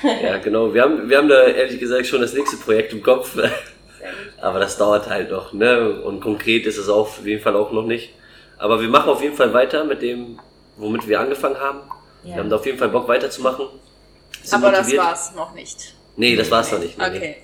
Ja, 0.02 0.38
genau. 0.38 0.72
Wir 0.74 0.82
haben, 0.82 1.08
wir 1.08 1.18
haben 1.18 1.28
da 1.28 1.44
ehrlich 1.44 1.78
gesagt 1.78 2.06
schon 2.06 2.20
das 2.20 2.32
nächste 2.32 2.56
Projekt 2.56 2.92
im 2.92 3.02
Kopf. 3.02 3.36
Aber 4.40 4.58
das 4.58 4.76
dauert 4.76 5.08
halt 5.08 5.30
noch, 5.30 5.52
ne? 5.52 6.00
Und 6.02 6.20
konkret 6.20 6.66
ist 6.66 6.76
es 6.76 6.88
auf 6.88 7.24
jeden 7.24 7.40
Fall 7.40 7.54
auch 7.54 7.70
noch 7.70 7.86
nicht. 7.86 8.10
Aber 8.58 8.80
wir 8.80 8.88
machen 8.88 9.08
auf 9.08 9.22
jeden 9.22 9.36
Fall 9.36 9.52
weiter 9.54 9.84
mit 9.84 10.02
dem, 10.02 10.40
womit 10.76 11.06
wir 11.06 11.20
angefangen 11.20 11.58
haben. 11.58 11.80
Ja. 12.24 12.34
Wir 12.34 12.42
haben 12.42 12.50
da 12.50 12.56
auf 12.56 12.66
jeden 12.66 12.78
Fall 12.78 12.88
Bock 12.88 13.06
weiterzumachen. 13.08 13.66
Aber 14.50 14.70
motiviert. 14.70 14.98
das 14.98 15.06
war's 15.06 15.34
noch 15.34 15.54
nicht. 15.54 15.94
Nee, 16.16 16.36
das 16.36 16.50
war's 16.50 16.72
noch 16.72 16.80
nicht. 16.80 16.98
Nee, 16.98 17.04
okay. 17.04 17.18
Nee. 17.20 17.36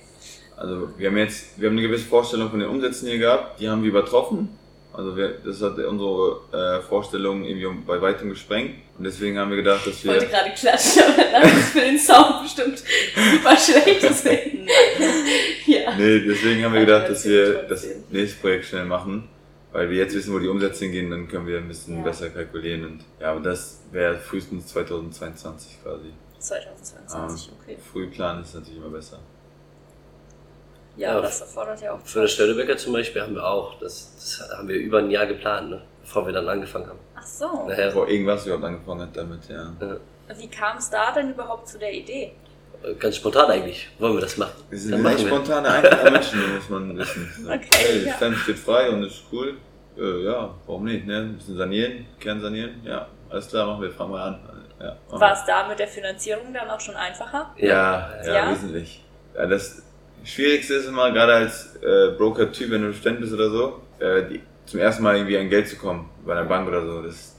Also 0.57 0.89
wir 0.97 1.07
haben 1.07 1.17
jetzt, 1.17 1.59
wir 1.59 1.69
haben 1.69 1.77
eine 1.77 1.87
gewisse 1.87 2.05
Vorstellung 2.05 2.49
von 2.49 2.59
den 2.59 2.67
Umsätzen 2.67 3.07
hier 3.07 3.17
gehabt, 3.17 3.59
die 3.61 3.69
haben 3.69 3.81
wir 3.81 3.89
übertroffen. 3.89 4.57
Also 4.91 5.15
wir, 5.15 5.35
das 5.45 5.61
hat 5.61 5.77
unsere 5.77 6.41
äh, 6.51 6.81
Vorstellung 6.81 7.43
irgendwie 7.43 7.67
bei 7.85 8.01
weitem 8.01 8.29
gesprengt. 8.29 8.75
Und 8.97 9.03
deswegen 9.03 9.37
haben 9.37 9.49
wir 9.49 9.57
gedacht, 9.57 9.85
dass 9.85 10.03
wir. 10.03 10.15
Ich 10.15 10.21
wollte 10.21 10.31
gerade 10.33 10.51
klatschen, 10.51 11.03
aber 11.35 11.43
das 11.43 11.57
ist 11.57 11.69
für 11.69 11.81
den 11.81 11.99
Sound 11.99 12.43
bestimmt 12.43 12.79
super 12.79 13.57
schlecht. 13.57 14.03
Deswegen. 14.03 14.67
ja. 15.67 15.95
Nee, 15.95 16.19
deswegen 16.21 16.65
haben 16.65 16.73
wir 16.73 16.81
gedacht, 16.81 17.09
dass 17.09 17.25
wir 17.25 17.63
das 17.63 17.87
nächste 18.09 18.39
Projekt 18.39 18.65
schnell 18.65 18.85
machen. 18.85 19.29
Weil 19.71 19.89
wir 19.91 19.97
jetzt 19.97 20.15
wissen, 20.15 20.33
wo 20.33 20.39
die 20.39 20.47
Umsätze 20.47 20.85
hingehen, 20.85 21.11
dann 21.11 21.27
können 21.27 21.45
wir 21.45 21.59
ein 21.59 21.67
bisschen 21.67 21.97
ja. 21.97 22.03
besser 22.03 22.29
kalkulieren. 22.29 22.85
Und 22.85 23.05
ja, 23.19 23.31
aber 23.31 23.41
das 23.41 23.81
wäre 23.91 24.17
frühestens 24.17 24.67
2022 24.67 25.83
quasi. 25.83 26.11
2022, 26.39 27.49
ähm, 27.49 27.57
okay. 27.61 27.77
Frühplan 27.91 28.41
ist 28.41 28.55
natürlich 28.55 28.79
immer 28.79 28.89
besser. 28.89 29.19
Ja, 30.99 31.13
ja 31.13 31.21
das 31.21 31.41
erfordert 31.41 31.81
ja 31.81 31.93
auch. 31.93 31.99
Für 32.03 32.23
das 32.23 32.33
Störtebecker 32.33 32.75
zum 32.77 32.93
Beispiel 32.93 33.21
haben 33.21 33.33
wir 33.33 33.45
auch, 33.45 33.79
das, 33.79 34.13
das, 34.15 34.57
haben 34.57 34.67
wir 34.67 34.75
über 34.75 34.99
ein 34.99 35.09
Jahr 35.09 35.25
geplant, 35.25 35.69
ne? 35.69 35.81
bevor 36.01 36.25
wir 36.25 36.33
dann 36.33 36.47
angefangen 36.47 36.87
haben. 36.87 36.99
Ach 37.15 37.25
so. 37.25 37.67
Nachher, 37.67 37.87
bevor 37.87 38.07
irgendwas 38.09 38.45
überhaupt 38.45 38.65
angefangen 38.65 39.01
hat 39.01 39.15
damit, 39.15 39.47
ja. 39.47 39.71
ja. 39.79 39.97
Wie 40.37 40.47
kam 40.47 40.77
es 40.77 40.89
da 40.89 41.11
denn 41.13 41.31
überhaupt 41.31 41.67
zu 41.69 41.79
der 41.79 41.93
Idee? 41.93 42.33
Ganz 42.97 43.17
spontan 43.17 43.49
eigentlich. 43.49 43.89
Wollen 43.99 44.15
wir 44.15 44.21
das 44.21 44.37
machen? 44.37 44.63
Wir 44.69 44.79
sind 44.79 45.05
echt 45.05 45.21
spontane, 45.21 45.69
einfache 45.69 46.11
Menschen, 46.11 46.55
muss 46.55 46.69
man 46.69 46.97
wissen. 46.97 47.29
Okay, 47.47 47.67
hey, 47.71 48.05
das 48.05 48.19
ja. 48.19 48.33
steht 48.33 48.59
frei 48.59 48.89
und 48.89 49.03
ist 49.03 49.23
cool. 49.31 49.57
Äh, 49.97 50.25
ja, 50.25 50.53
warum 50.65 50.85
nicht? 50.85 51.05
Ne? 51.05 51.17
Ein 51.17 51.37
bisschen 51.37 51.57
sanieren, 51.57 52.05
Kern 52.19 52.41
sanieren. 52.41 52.81
Ja, 52.83 53.07
alles 53.29 53.47
klar, 53.47 53.67
machen 53.67 53.81
wir, 53.81 53.91
fangen 53.91 54.13
wir 54.13 54.21
an. 54.21 54.39
Ja, 54.79 54.95
War 55.09 55.33
es 55.33 55.43
da 55.45 55.67
mit 55.67 55.77
der 55.77 55.89
Finanzierung 55.89 56.53
dann 56.53 56.69
auch 56.69 56.79
schon 56.79 56.95
einfacher? 56.95 57.53
Ja, 57.57 58.13
ja, 58.23 58.33
ja? 58.33 58.51
wesentlich. 58.51 59.03
Ja, 59.35 59.45
das 59.45 59.83
Schwierigste 60.23 60.75
ist 60.75 60.87
immer, 60.87 61.11
gerade 61.11 61.33
als 61.33 61.75
äh, 61.81 62.11
Broker-Typ, 62.17 62.71
wenn 62.71 62.83
du 62.83 62.93
Student 62.93 63.21
bist 63.21 63.33
oder 63.33 63.49
so, 63.49 63.81
äh, 63.99 64.23
die, 64.29 64.41
zum 64.65 64.79
ersten 64.79 65.03
Mal 65.03 65.15
irgendwie 65.15 65.37
an 65.37 65.49
Geld 65.49 65.67
zu 65.67 65.77
kommen, 65.77 66.09
bei 66.25 66.33
einer 66.33 66.45
Bank 66.45 66.67
oder 66.67 66.85
so, 66.85 67.01
das 67.01 67.35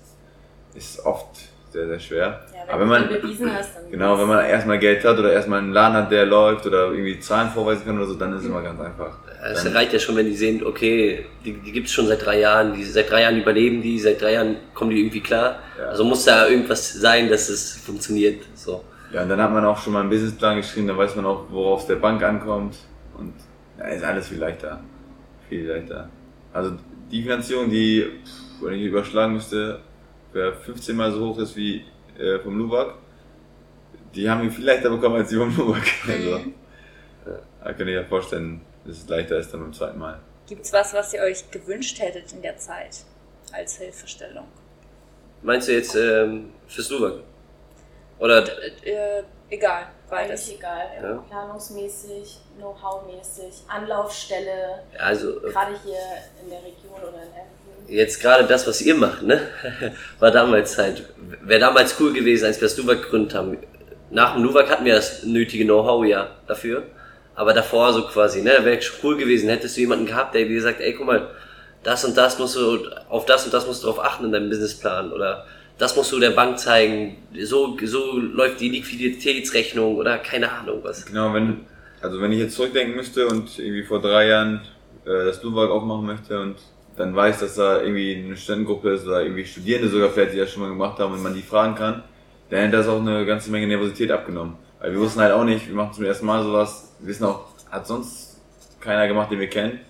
ist 0.75 1.05
oft 1.05 1.37
sehr, 1.73 1.87
sehr 1.87 2.01
schwer. 2.01 2.47
Ja, 2.53 2.63
wenn 2.67 2.71
Aber 2.71 2.81
wenn 2.83 2.89
man 2.89 3.09
bewiesen 3.09 3.53
hast, 3.53 3.77
dann 3.77 3.91
genau, 3.91 4.19
wenn 4.19 4.27
man 4.27 4.45
erstmal 4.45 4.79
Geld 4.79 5.05
hat 5.05 5.19
oder 5.19 5.33
erstmal 5.33 5.61
einen 5.61 5.73
Laden 5.73 5.97
hat, 5.97 6.11
der 6.11 6.27
läuft 6.27 6.67
oder 6.67 6.91
irgendwie 6.91 7.21
Zahlen 7.21 7.51
vorweisen 7.51 7.85
kann 7.87 7.97
oder 7.97 8.07
so, 8.07 8.15
dann 8.15 8.33
ist 8.35 8.41
es 8.41 8.47
immer 8.47 8.63
ganz 8.63 8.81
einfach. 8.81 9.19
Es 9.53 9.73
reicht 9.73 9.93
ja 9.93 9.99
schon, 9.99 10.17
wenn 10.17 10.27
die 10.27 10.35
sehen, 10.35 10.65
okay, 10.67 11.27
die, 11.45 11.53
die 11.55 11.73
gibt 11.73 11.87
es 11.87 11.93
schon 11.93 12.07
seit 12.07 12.25
drei 12.25 12.41
Jahren, 12.41 12.75
die, 12.75 12.85
seit 12.85 13.11
drei 13.11 13.23
Jahren 13.23 13.41
überleben 13.41 13.81
die, 13.81 13.99
seit 13.99 14.21
drei 14.21 14.35
Jahren 14.35 14.57
kommen 14.75 14.91
die 14.91 15.01
irgendwie 15.01 15.21
klar. 15.21 15.61
Ja. 15.79 15.87
Also 15.87 16.05
muss 16.05 16.25
da 16.25 16.49
irgendwas 16.49 16.93
sein, 16.93 17.31
dass 17.31 17.49
es 17.49 17.73
funktioniert. 17.73 18.43
So. 18.55 18.85
Ja, 19.13 19.23
und 19.23 19.29
dann 19.29 19.41
hat 19.41 19.53
man 19.53 19.65
auch 19.65 19.79
schon 19.79 19.93
mal 19.93 20.01
einen 20.01 20.11
Businessplan 20.11 20.57
geschrieben, 20.57 20.87
dann 20.87 20.99
weiß 20.99 21.17
man 21.17 21.27
auch, 21.27 21.47
worauf 21.51 21.81
es 21.81 21.87
der 21.87 21.97
Bank 21.97 22.23
ankommt. 22.23 22.77
Und 23.17 23.35
ja, 23.79 23.87
ist 23.87 24.05
alles 24.05 24.29
viel 24.29 24.39
leichter. 24.39 24.81
Viel 25.49 25.67
leichter. 25.67 26.09
Also 26.53 26.73
die 27.11 27.23
Finanzierung, 27.23 27.71
die, 27.71 28.07
wenn 28.61 28.75
ich 28.75 28.85
überschlagen 28.85 29.35
müsste, 29.35 29.81
wer 30.33 30.53
15 30.53 30.97
Mal 30.97 31.13
so 31.13 31.29
hoch 31.29 31.39
ist 31.39 31.57
wie 31.57 31.85
äh, 32.19 32.39
vom 32.39 32.57
Luwak, 32.57 32.95
die 34.15 34.29
haben 34.29 34.43
ihn 34.43 34.51
viel 34.51 34.65
leichter 34.65 34.91
bekommen 34.91 35.17
als 35.17 35.29
die 35.29 35.37
vom 35.37 35.57
Luwak. 35.57 35.83
Also, 36.09 36.39
mhm. 36.39 36.55
da 37.63 37.73
könnt 37.73 37.91
ihr 37.91 37.97
ja 37.97 38.05
vorstellen, 38.05 38.61
dass 38.85 38.99
es 38.99 39.09
leichter 39.09 39.39
ist 39.39 39.53
dann 39.53 39.61
beim 39.61 39.73
zweiten 39.73 39.99
Mal. 39.99 40.21
Gibt 40.47 40.65
es 40.65 40.73
was, 40.73 40.95
was 40.95 41.13
ihr 41.13 41.21
euch 41.21 41.51
gewünscht 41.51 42.01
hättet 42.01 42.33
in 42.33 42.43
der 42.43 42.57
Zeit 42.57 43.05
als 43.53 43.77
Hilfestellung? 43.77 44.47
Meinst 45.43 45.69
du 45.69 45.73
jetzt 45.73 45.95
ähm, 45.95 46.51
fürs 46.67 46.91
Luwak? 46.91 47.21
Oder? 48.21 48.45
Äh, 48.85 49.23
egal, 49.49 49.87
beides. 50.09 50.43
Eigentlich 50.43 50.59
egal. 50.59 50.87
Ja. 51.03 51.25
Planungsmäßig, 51.29 52.39
Know-how-mäßig, 52.59 53.65
Anlaufstelle. 53.69 54.81
Also, 54.99 55.41
gerade 55.41 55.73
hier 55.85 55.99
in 56.43 56.51
der 56.51 56.59
Region 56.59 57.01
oder 57.03 57.23
in 57.23 57.33
Emden 57.33 57.61
jetzt 57.91 58.21
gerade 58.21 58.45
das, 58.45 58.67
was 58.67 58.81
ihr 58.81 58.95
macht, 58.95 59.23
ne? 59.23 59.41
war 60.19 60.31
damals 60.31 60.79
halt, 60.79 61.05
wäre 61.43 61.61
damals 61.61 61.97
cool 62.01 62.13
gewesen, 62.13 62.47
als 62.47 62.61
wir 62.61 62.69
das 62.69 62.79
Nuvac 62.79 63.03
gegründet 63.03 63.35
haben. 63.35 63.59
Nach 64.11 64.35
dem 64.35 64.43
Nuvac 64.43 64.71
hatten 64.71 64.85
wir 64.85 64.95
das 64.95 65.25
nötige 65.25 65.65
Know-how 65.65 66.05
ja 66.05 66.29
dafür. 66.47 66.85
Aber 67.35 67.53
davor 67.55 67.93
so 67.93 68.03
quasi, 68.03 68.43
ne, 68.43 68.53
wäre 68.63 68.81
cool 69.03 69.17
gewesen, 69.17 69.49
hättest 69.49 69.77
du 69.77 69.81
jemanden 69.81 70.07
gehabt, 70.07 70.35
der 70.35 70.49
wie 70.49 70.55
gesagt, 70.55 70.81
ey, 70.81 70.95
guck 70.95 71.07
mal, 71.07 71.29
das 71.83 72.05
und 72.05 72.17
das 72.17 72.39
musst 72.39 72.57
du, 72.57 72.87
auf 73.09 73.25
das 73.25 73.45
und 73.45 73.55
das 73.55 73.67
musst 73.67 73.83
du 73.83 73.87
drauf 73.87 74.05
achten 74.05 74.27
in 74.27 74.33
deinem 74.33 74.51
Businessplan 74.51 75.13
oder 75.13 75.47
das 75.81 75.97
musst 75.97 76.13
du 76.13 76.21
der 76.21 76.31
Bank 76.31 76.59
zeigen, 76.59 77.17
so, 77.43 77.77
so 77.85 78.19
läuft 78.19 78.61
die 78.61 78.69
Liquiditätsrechnung 78.69 79.97
oder 79.97 80.19
keine 80.19 80.53
Ahnung 80.53 80.81
was. 80.83 81.07
Genau, 81.07 81.33
wenn, 81.33 81.65
also 82.03 82.21
wenn 82.21 82.33
ich 82.33 82.39
jetzt 82.39 82.55
zurückdenken 82.55 82.95
müsste 82.95 83.27
und 83.27 83.59
irgendwie 83.59 83.83
vor 83.83 83.99
drei 84.01 84.29
Jahren 84.29 84.61
äh, 85.07 85.25
das 85.25 85.43
Nuvac 85.43 85.71
aufmachen 85.71 86.05
möchte 86.05 86.39
und 86.39 86.57
dann 86.97 87.17
weiß, 87.17 87.41
dass 87.41 87.55
da 87.55 87.81
irgendwie 87.81 88.15
eine 88.15 88.37
Studentengruppe 88.37 88.91
ist 88.91 89.07
oder 89.07 89.23
irgendwie 89.23 89.47
Studierende 89.47 89.89
sogar 89.89 90.11
vielleicht, 90.11 90.35
die 90.35 90.39
das 90.39 90.53
schon 90.53 90.63
mal 90.63 90.69
gemacht 90.69 90.99
haben 90.99 91.15
und 91.15 91.23
man 91.23 91.33
die 91.33 91.41
fragen 91.41 91.75
kann, 91.75 92.03
dann 92.51 92.61
hätte 92.61 92.77
das 92.77 92.87
auch 92.87 93.01
eine 93.01 93.25
ganze 93.25 93.51
Menge 93.51 93.67
Nervosität 93.67 94.11
abgenommen. 94.11 94.59
Weil 94.81 94.93
wir 94.93 95.01
wussten 95.01 95.21
halt 95.21 95.33
auch 95.33 95.45
nicht, 95.45 95.67
wir 95.67 95.75
machen 95.75 95.95
zum 95.95 96.05
ersten 96.05 96.27
Mal 96.27 96.43
sowas, 96.43 96.95
wir 97.01 97.09
wissen 97.09 97.25
auch, 97.25 97.47
hat 97.71 97.87
sonst 97.87 98.39
keiner 98.81 99.09
gemacht, 99.09 99.31
den 99.31 99.41
wir 99.41 99.49
kennen. 99.49 99.81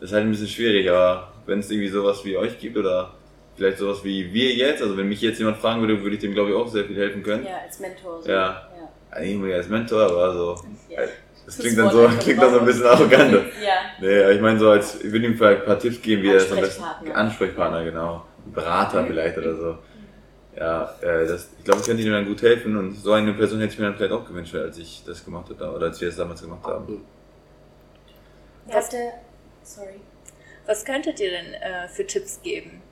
Das 0.00 0.08
ist 0.08 0.14
halt 0.14 0.24
ein 0.24 0.30
bisschen 0.30 0.48
schwierig, 0.48 0.88
aber 0.88 1.34
wenn 1.44 1.58
es 1.58 1.70
irgendwie 1.70 1.88
sowas 1.88 2.24
wie 2.24 2.38
euch 2.38 2.58
gibt 2.58 2.78
oder 2.78 3.17
vielleicht 3.58 3.78
sowas 3.78 4.02
wie 4.04 4.32
wir 4.32 4.54
jetzt, 4.54 4.80
also 4.82 4.96
wenn 4.96 5.08
mich 5.08 5.20
jetzt 5.20 5.38
jemand 5.38 5.58
fragen 5.58 5.80
würde, 5.80 6.00
würde 6.02 6.14
ich 6.14 6.22
dem 6.22 6.32
glaube 6.32 6.50
ich 6.50 6.56
auch 6.56 6.68
sehr 6.68 6.84
viel 6.84 6.96
helfen 6.96 7.22
können. 7.22 7.44
Ja, 7.44 7.58
als 7.64 7.78
Mentor. 7.80 8.22
So. 8.22 8.30
Ja. 8.30 8.36
ja. 8.36 8.88
Eigentlich 9.10 9.54
als 9.54 9.68
Mentor, 9.68 10.02
aber 10.02 10.32
so. 10.32 10.56
Ja. 10.88 11.00
Das 11.44 11.58
klingt 11.58 11.78
dann 11.78 11.90
so, 11.90 12.08
klingt 12.20 12.42
dann 12.42 12.52
so 12.52 12.60
ein 12.60 12.66
bisschen 12.66 12.86
arrogant. 12.86 13.32
ja. 13.32 13.72
Nee, 14.00 14.30
ich 14.32 14.40
meine 14.40 14.58
so 14.58 14.70
als, 14.70 15.02
ich 15.02 15.10
würde 15.10 15.26
ihm 15.26 15.36
vielleicht 15.36 15.60
ein 15.60 15.66
paar 15.66 15.78
Tipps 15.78 16.00
geben, 16.00 16.22
wie 16.22 16.28
er 16.28 16.34
das 16.34 16.52
am 16.52 16.60
besten, 16.60 16.84
Ansprechpartner, 17.12 17.84
genau. 17.84 18.24
Berater 18.54 19.04
vielleicht 19.04 19.36
oder 19.38 19.54
so. 19.54 19.78
ja, 20.56 20.94
äh, 21.00 21.26
das, 21.26 21.48
ich 21.58 21.64
glaube, 21.64 21.80
ich 21.80 21.86
könnte 21.86 22.02
ihnen 22.02 22.12
dann 22.12 22.26
gut 22.26 22.42
helfen 22.42 22.76
und 22.76 22.94
so 22.94 23.12
eine 23.12 23.32
Person 23.32 23.60
hätte 23.60 23.72
ich 23.72 23.78
mir 23.78 23.86
dann 23.86 23.96
vielleicht 23.96 24.12
auch 24.12 24.26
gewünscht, 24.26 24.54
als 24.54 24.78
ich 24.78 25.02
das 25.06 25.24
gemacht 25.24 25.46
habe 25.50 25.74
oder 25.74 25.86
als 25.86 26.00
wir 26.00 26.08
es 26.08 26.16
damals 26.16 26.42
gemacht 26.42 26.64
haben. 26.64 27.02
Was, 28.66 28.90
sorry. 29.62 30.00
Was 30.66 30.84
könntet 30.84 31.18
ihr 31.18 31.30
denn 31.30 31.54
äh, 31.54 31.88
für 31.88 32.06
Tipps 32.06 32.40
geben? 32.42 32.82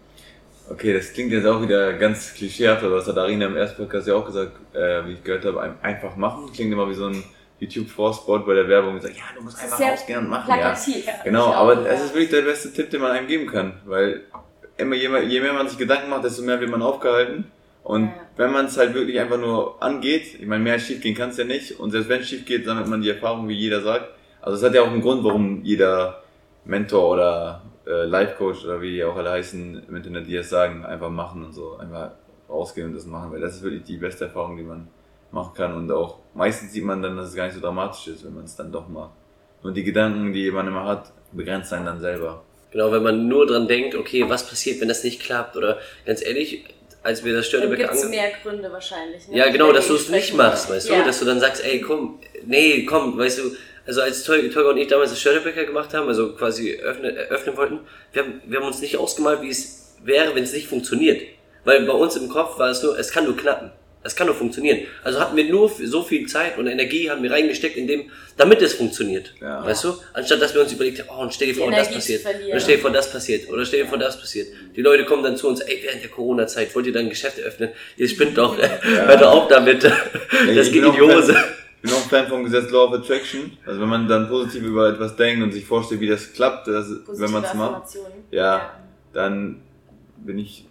Okay, 0.68 0.92
das 0.92 1.12
klingt 1.12 1.32
jetzt 1.32 1.46
auch 1.46 1.62
wieder 1.62 1.92
ganz 1.92 2.34
klischeehaft, 2.34 2.82
aber 2.82 2.96
das 2.96 3.06
hat 3.06 3.16
Arina 3.16 3.46
im 3.46 3.56
ersten 3.56 3.76
Podcast 3.76 4.08
ja 4.08 4.14
auch 4.14 4.26
gesagt, 4.26 4.52
äh, 4.74 5.06
wie 5.06 5.12
ich 5.12 5.22
gehört 5.22 5.44
habe, 5.44 5.74
einfach 5.82 6.16
machen. 6.16 6.50
Klingt 6.52 6.72
immer 6.72 6.88
wie 6.88 6.94
so 6.94 7.06
ein 7.06 7.22
YouTube-Vorspot 7.60 8.46
bei 8.46 8.54
der 8.54 8.68
Werbung 8.68 9.00
sagt, 9.00 9.16
ja, 9.16 9.22
du 9.36 9.42
musst 9.42 9.62
einfach 9.62 9.80
rausgehen 9.80 10.18
und 10.18 10.28
machen. 10.28 10.46
Plakativ. 10.46 11.06
Ja. 11.06 11.12
Genau, 11.24 11.52
aber 11.52 11.86
es 11.86 12.02
ist 12.02 12.14
wirklich 12.14 12.30
der 12.30 12.42
beste 12.42 12.72
Tipp, 12.72 12.90
den 12.90 13.00
man 13.00 13.12
einem 13.12 13.28
geben 13.28 13.46
kann, 13.46 13.80
weil 13.86 14.22
immer 14.76 14.96
je 14.96 15.08
mehr, 15.08 15.22
je 15.22 15.40
mehr 15.40 15.52
man 15.52 15.68
sich 15.68 15.78
Gedanken 15.78 16.10
macht, 16.10 16.24
desto 16.24 16.42
mehr 16.42 16.60
wird 16.60 16.70
man 16.70 16.82
aufgehalten. 16.82 17.50
Und 17.82 18.06
ja. 18.06 18.14
wenn 18.36 18.52
man 18.52 18.66
es 18.66 18.76
halt 18.76 18.94
wirklich 18.94 19.18
einfach 19.20 19.38
nur 19.38 19.80
angeht, 19.82 20.34
ich 20.40 20.46
meine, 20.46 20.64
mehr 20.64 20.78
schief 20.78 21.00
gehen 21.00 21.14
kann 21.14 21.30
es 21.30 21.36
ja 21.36 21.44
nicht. 21.44 21.78
Und 21.78 21.92
selbst 21.92 22.08
wenn 22.08 22.20
es 22.20 22.28
schief 22.28 22.44
geht, 22.44 22.64
sammelt 22.64 22.88
man 22.88 23.00
die 23.00 23.10
Erfahrung, 23.10 23.48
wie 23.48 23.54
jeder 23.54 23.80
sagt. 23.80 24.10
Also 24.42 24.58
es 24.58 24.62
hat 24.64 24.74
ja 24.74 24.82
auch 24.82 24.90
einen 24.90 25.02
Grund, 25.02 25.24
warum 25.24 25.62
jeder 25.62 26.22
Mentor 26.64 27.08
oder 27.08 27.62
äh, 27.86 28.04
Life 28.04 28.34
Coach 28.36 28.64
oder 28.64 28.80
wie 28.80 28.92
die 28.92 29.04
auch 29.04 29.16
alle 29.16 29.30
heißen 29.30 29.84
im 29.88 29.96
Internet, 29.96 30.26
die 30.26 30.36
es 30.36 30.50
sagen, 30.50 30.84
einfach 30.84 31.10
machen 31.10 31.44
und 31.44 31.52
so, 31.52 31.76
einfach 31.76 32.12
rausgehen 32.48 32.88
und 32.88 32.94
das 32.94 33.06
machen, 33.06 33.32
weil 33.32 33.40
das 33.40 33.56
ist 33.56 33.62
wirklich 33.62 33.84
die 33.84 33.96
beste 33.96 34.24
Erfahrung, 34.24 34.56
die 34.56 34.62
man 34.62 34.88
machen 35.30 35.54
kann 35.54 35.74
und 35.74 35.90
auch 35.90 36.18
meistens 36.34 36.72
sieht 36.72 36.84
man 36.84 37.02
dann, 37.02 37.16
dass 37.16 37.28
es 37.28 37.34
gar 37.34 37.44
nicht 37.44 37.54
so 37.54 37.60
dramatisch 37.60 38.08
ist, 38.08 38.24
wenn 38.24 38.34
man 38.34 38.44
es 38.44 38.56
dann 38.56 38.70
doch 38.70 38.88
macht. 38.88 39.12
Und 39.62 39.74
die 39.74 39.84
Gedanken, 39.84 40.32
die 40.32 40.50
man 40.50 40.66
immer 40.68 40.84
hat, 40.84 41.12
begrenzt 41.32 41.72
einen 41.72 41.86
dann 41.86 42.00
selber. 42.00 42.44
Genau, 42.70 42.92
wenn 42.92 43.02
man 43.02 43.26
nur 43.26 43.46
dran 43.46 43.66
denkt, 43.66 43.94
okay, 43.94 44.28
was 44.28 44.48
passiert, 44.48 44.80
wenn 44.80 44.88
das 44.88 45.02
nicht 45.02 45.20
klappt 45.20 45.56
oder 45.56 45.78
ganz 46.04 46.24
ehrlich, 46.24 46.64
als 47.02 47.24
wir 47.24 47.32
das 47.34 47.46
Störtebeck 47.46 47.80
angefangen 47.80 48.02
haben. 48.02 48.10
mehr 48.10 48.30
Gründe 48.42 48.72
wahrscheinlich. 48.72 49.28
Ne? 49.28 49.38
Ja, 49.38 49.50
genau, 49.50 49.72
dass 49.72 49.86
du 49.86 49.94
es 49.94 50.08
nicht 50.08 50.34
machst, 50.34 50.68
weißt 50.68 50.90
ja. 50.90 50.98
du, 50.98 51.04
dass 51.04 51.20
du 51.20 51.24
dann 51.24 51.40
sagst, 51.40 51.64
ey, 51.64 51.80
komm, 51.80 52.20
nee, 52.44 52.84
komm, 52.84 53.16
weißt 53.16 53.38
du, 53.38 53.42
also 53.86 54.00
als 54.00 54.24
Tolga 54.24 54.70
und 54.70 54.78
ich 54.78 54.88
damals 54.88 55.10
das 55.10 55.20
Störtebecker 55.20 55.64
gemacht 55.64 55.94
haben, 55.94 56.08
also 56.08 56.32
quasi 56.32 56.74
öffnen, 56.76 57.16
öffnen 57.16 57.56
wollten, 57.56 57.80
wir 58.12 58.22
haben, 58.22 58.42
wir 58.44 58.58
haben 58.58 58.66
uns 58.66 58.80
nicht 58.80 58.96
ausgemalt, 58.96 59.42
wie 59.42 59.50
es 59.50 59.94
wäre, 60.02 60.34
wenn 60.34 60.42
es 60.42 60.52
nicht 60.52 60.68
funktioniert. 60.68 61.22
Weil 61.64 61.84
bei 61.84 61.92
uns 61.92 62.16
im 62.16 62.28
Kopf 62.28 62.58
war 62.58 62.70
es 62.70 62.82
nur, 62.82 62.98
es 62.98 63.10
kann 63.10 63.24
nur 63.24 63.36
knappen. 63.36 63.70
Es 64.02 64.14
kann 64.14 64.28
nur 64.28 64.36
funktionieren. 64.36 64.86
Also 65.02 65.18
hatten 65.18 65.36
wir 65.36 65.44
nur 65.44 65.68
so 65.68 66.02
viel 66.02 66.28
Zeit 66.28 66.58
und 66.58 66.68
Energie 66.68 67.10
haben 67.10 67.24
wir 67.24 67.32
reingesteckt, 67.32 67.76
in 67.76 67.88
dem, 67.88 68.10
damit 68.36 68.62
es 68.62 68.74
funktioniert. 68.74 69.34
Ja. 69.40 69.64
Weißt 69.64 69.82
du? 69.82 69.94
Anstatt 70.12 70.40
dass 70.40 70.54
wir 70.54 70.60
uns 70.62 70.72
überlegt 70.72 71.00
haben, 71.00 71.08
oh, 71.10 71.22
und 71.22 71.34
stell 71.34 71.48
dir 71.48 71.54
vor, 71.54 71.70
das 71.72 71.90
passiert. 71.90 72.24
Oder 72.24 72.60
stell 72.60 72.76
dir 72.76 72.82
vor, 72.82 72.90
das 72.92 73.10
passiert. 73.10 73.48
Oder 73.50 73.64
stell 73.66 73.82
dir 73.82 73.88
vor, 73.88 73.98
das 73.98 74.20
passiert. 74.20 74.48
Die 74.76 74.80
Leute 74.80 75.04
kommen 75.04 75.24
dann 75.24 75.36
zu 75.36 75.48
uns, 75.48 75.60
ey, 75.60 75.80
während 75.82 76.04
der 76.04 76.10
Corona-Zeit 76.10 76.72
wollt 76.76 76.86
ihr 76.86 76.92
dann 76.92 77.08
Geschäfte 77.08 77.42
öffnen? 77.42 77.70
Ihr 77.96 78.08
spinnt 78.08 78.38
doch, 78.38 78.56
ja. 78.62 78.68
hört 79.06 79.22
doch 79.22 79.32
auf 79.32 79.48
damit. 79.48 79.82
das 79.82 80.70
geht 80.70 80.84
in 80.84 80.92
die 80.92 81.00
Hose. 81.00 81.36
Ich 81.76 81.82
bin 81.82 81.92
auch 81.92 82.02
ein 82.02 82.08
Fan 82.08 82.26
vom 82.26 82.44
Gesetz 82.44 82.70
Law 82.70 82.86
of 82.86 82.94
Attraction. 82.94 83.56
Also 83.66 83.80
wenn 83.80 83.88
man 83.88 84.08
dann 84.08 84.28
positiv 84.28 84.62
über 84.62 84.88
etwas 84.88 85.16
denkt 85.16 85.42
und 85.42 85.52
sich 85.52 85.64
vorstellt, 85.64 86.00
wie 86.00 86.08
das 86.08 86.32
klappt, 86.32 86.66
dass, 86.68 86.88
wenn 87.06 87.30
man 87.30 87.44
es 87.44 87.54
macht, 87.54 87.94
ja, 88.30 88.56
ja, 88.56 88.70
dann 89.12 89.62
bin 90.16 90.38
ich 90.38 90.66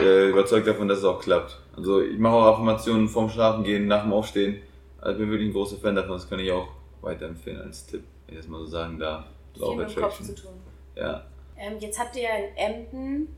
äh, 0.00 0.30
überzeugt 0.30 0.66
davon, 0.66 0.88
dass 0.88 0.98
es 0.98 1.04
auch 1.04 1.20
klappt. 1.20 1.58
Also 1.76 2.00
ich 2.00 2.18
mache 2.18 2.34
auch 2.34 2.54
Affirmationen 2.54 3.08
vorm 3.08 3.28
Schlafen 3.28 3.64
gehen, 3.64 3.86
nach 3.86 4.02
dem 4.02 4.12
Aufstehen. 4.12 4.60
Also 5.00 5.12
ich 5.12 5.18
bin 5.18 5.30
wirklich 5.30 5.50
ein 5.50 5.52
großer 5.52 5.76
Fan 5.76 5.94
davon, 5.94 6.12
das 6.12 6.28
kann 6.28 6.38
ich 6.38 6.50
auch 6.50 6.68
weiterempfehlen 7.02 7.60
als 7.60 7.86
Tipp, 7.86 8.04
wenn 8.26 8.36
ich 8.36 8.40
das 8.40 8.48
mal 8.48 8.60
so 8.60 8.66
sagen 8.66 8.98
darf. 8.98 9.24
Kopf 9.58 10.22
zu 10.22 10.34
tun. 10.34 10.52
Ja. 10.96 11.24
Ähm, 11.56 11.74
jetzt 11.78 11.98
habt 11.98 12.16
ihr 12.16 12.22
ja 12.22 12.30
in 12.36 12.56
Emden 12.56 13.36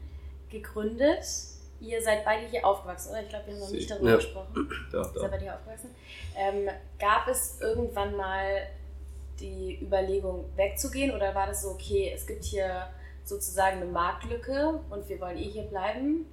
gegründet. 0.51 1.25
Ihr 1.87 2.03
seid 2.03 2.25
beide 2.25 2.47
hier 2.47 2.67
aufgewachsen, 2.67 3.11
oder? 3.11 3.23
Ich 3.23 3.29
glaube, 3.29 3.47
wir 3.47 3.55
haben 3.55 3.61
noch 3.61 3.71
nicht 3.71 3.91
darüber 3.91 4.11
ja. 4.11 4.17
gesprochen. 4.17 4.69
Doch, 4.93 5.07
doch. 5.07 5.15
Ihr 5.15 5.21
seid 5.21 5.31
beide 5.31 5.43
hier 5.45 5.55
aufgewachsen. 5.55 5.91
Ähm, 6.37 6.69
gab 6.99 7.29
es 7.29 7.61
irgendwann 7.61 8.17
mal 8.17 8.67
die 9.41 9.79
Überlegung 9.83 10.47
wegzugehen 10.57 11.15
oder 11.15 11.35
war 11.35 11.47
das 11.47 11.63
so, 11.63 11.71
okay, 11.71 12.13
es 12.15 12.27
gibt 12.27 12.45
hier 12.45 12.89
sozusagen 13.25 13.83
eine 13.83 13.91
Marktlücke 13.91 14.81
und 14.91 15.09
wir 15.09 15.21
wollen 15.21 15.37
eh 15.37 15.45
hier 15.51 15.65
bleiben? 15.65 16.27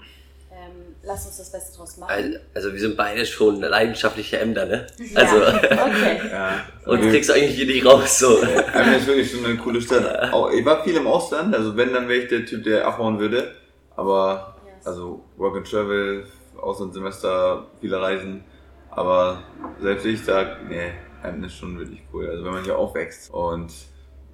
Ähm, 0.51 0.95
lass 1.01 1.25
uns 1.25 1.37
das 1.37 1.51
Beste 1.51 1.75
draus 1.75 1.97
machen. 1.97 2.11
Also, 2.11 2.37
also 2.53 2.73
wir 2.73 2.79
sind 2.79 2.95
beide 2.95 3.25
schon 3.25 3.59
leidenschaftliche 3.59 4.39
Ämter, 4.39 4.67
ne? 4.67 4.85
Ja, 4.99 5.21
also, 5.21 5.37
okay. 5.37 6.21
ja. 6.31 6.65
Und 6.85 7.01
kriegst 7.01 7.31
eigentlich 7.31 7.55
hier 7.55 7.65
nicht 7.65 7.83
raus, 7.83 8.19
so. 8.19 8.39
Emden 8.39 8.93
ist 8.93 9.07
wirklich 9.07 9.31
schon 9.31 9.45
eine 9.45 9.57
coole 9.57 9.81
Stadt. 9.81 10.31
Ich 10.55 10.63
war 10.63 10.83
viel 10.83 10.95
im 10.95 11.07
Ausland, 11.07 11.55
also 11.55 11.75
wenn, 11.75 11.91
dann 11.91 12.07
wäre 12.07 12.19
ich 12.19 12.29
der 12.29 12.45
Typ, 12.45 12.63
der 12.63 12.85
abhauen 12.85 13.19
würde. 13.19 13.55
Aber. 13.95 14.52
Also 14.85 15.23
Work 15.37 15.57
and 15.57 15.69
Travel, 15.69 16.25
Auslandssemester, 16.59 17.67
viele 17.79 18.01
Reisen. 18.01 18.43
Aber 18.91 19.41
selbst 19.81 20.05
ich 20.05 20.23
sag, 20.23 20.67
nee, 20.69 20.91
Emden 21.23 21.45
ist 21.45 21.55
schon 21.55 21.79
wirklich 21.79 22.03
cool. 22.13 22.29
Also 22.29 22.43
wenn 22.45 22.53
man 22.53 22.63
hier 22.63 22.77
aufwächst 22.77 23.33
und 23.33 23.71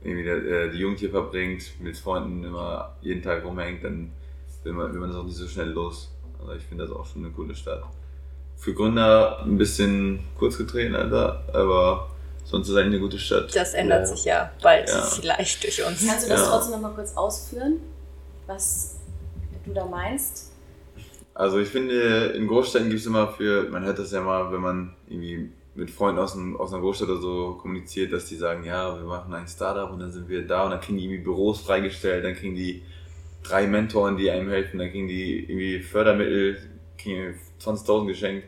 irgendwie 0.02 0.24
der, 0.24 0.38
äh, 0.38 0.72
die 0.72 0.80
Jugend 0.80 1.00
hier 1.00 1.12
verbringt, 1.12 1.64
mit 1.80 1.98
Freunden 1.98 2.44
immer 2.44 2.96
jeden 3.02 3.22
Tag 3.22 3.44
rumhängt, 3.44 3.84
dann 3.84 4.12
will 4.64 4.74
man, 4.74 4.94
will 4.94 5.00
man 5.00 5.10
das 5.10 5.20
auch 5.20 5.24
nicht 5.24 5.38
so 5.38 5.48
schnell 5.48 5.70
los. 5.70 6.10
Also 6.40 6.54
ich 6.54 6.64
finde 6.64 6.86
das 6.86 6.96
auch 6.96 7.06
schon 7.06 7.24
eine 7.24 7.34
coole 7.34 7.56
Stadt. 7.56 7.84
Für 8.56 8.74
Gründer 8.74 9.42
ein 9.44 9.58
bisschen 9.58 10.20
kurz 10.38 10.58
getreten, 10.58 10.96
Alter, 10.96 11.44
aber 11.54 12.10
sonst 12.44 12.68
ist 12.68 12.74
es 12.74 12.78
eigentlich 12.78 12.96
eine 12.96 13.00
gute 13.00 13.20
Stadt. 13.20 13.56
Das 13.56 13.74
ändert 13.74 14.02
ja. 14.02 14.06
sich 14.06 14.26
ja 14.26 14.52
bald 14.62 14.90
ja. 14.90 15.02
vielleicht 15.02 15.64
durch 15.64 15.86
uns. 15.86 16.06
Kannst 16.06 16.26
du 16.26 16.30
das 16.30 16.42
ja. 16.42 16.50
trotzdem 16.50 16.74
nochmal 16.74 16.94
kurz 16.94 17.16
ausführen, 17.16 17.80
was 18.48 18.99
du 19.66 19.74
da 19.74 19.86
meinst? 19.86 20.54
Also 21.34 21.60
ich 21.60 21.70
finde, 21.70 22.34
in 22.36 22.48
Großstädten 22.48 22.90
gibt 22.90 23.02
es 23.02 23.08
immer 23.08 23.30
für, 23.30 23.70
man 23.70 23.84
hört 23.86 24.00
das 24.00 24.12
ja 24.12 24.22
mal, 24.22 24.52
wenn 24.52 24.62
man 24.62 24.94
irgendwie 25.08 25.52
mit 25.76 25.90
Freunden 25.90 26.20
aus, 26.20 26.36
einem, 26.36 26.58
aus 26.58 26.74
einer 26.74 26.82
Großstadt 26.82 27.10
oder 27.10 27.22
so 27.22 27.58
kommuniziert, 27.62 28.12
dass 28.12 28.26
die 28.26 28.36
sagen, 28.36 28.66
ja, 28.66 28.98
wir 28.98 29.08
machen 29.08 29.34
ein 29.34 29.48
Startup 29.48 29.90
und 29.92 30.00
dann 30.00 30.12
sind 30.12 30.28
wir 30.28 30.46
da 30.46 30.66
und 30.66 30.72
dann 30.72 30.82
kriegen 30.82 30.98
die 30.98 31.06
irgendwie 31.06 31.24
Büros 31.24 31.62
freigestellt, 31.62 32.26
dann 32.26 32.36
kriegen 32.36 32.56
die 32.56 32.84
drei 33.44 33.68
Mentoren, 33.68 34.18
die 34.18 34.30
einem 34.30 34.50
helfen, 34.50 34.80
dann 34.80 34.92
kriegen 34.92 35.08
die 35.08 35.40
irgendwie 35.40 35.80
Fördermittel, 35.80 36.58
kriegen 36.98 37.36
20.000 37.62 38.08
geschenkt. 38.08 38.48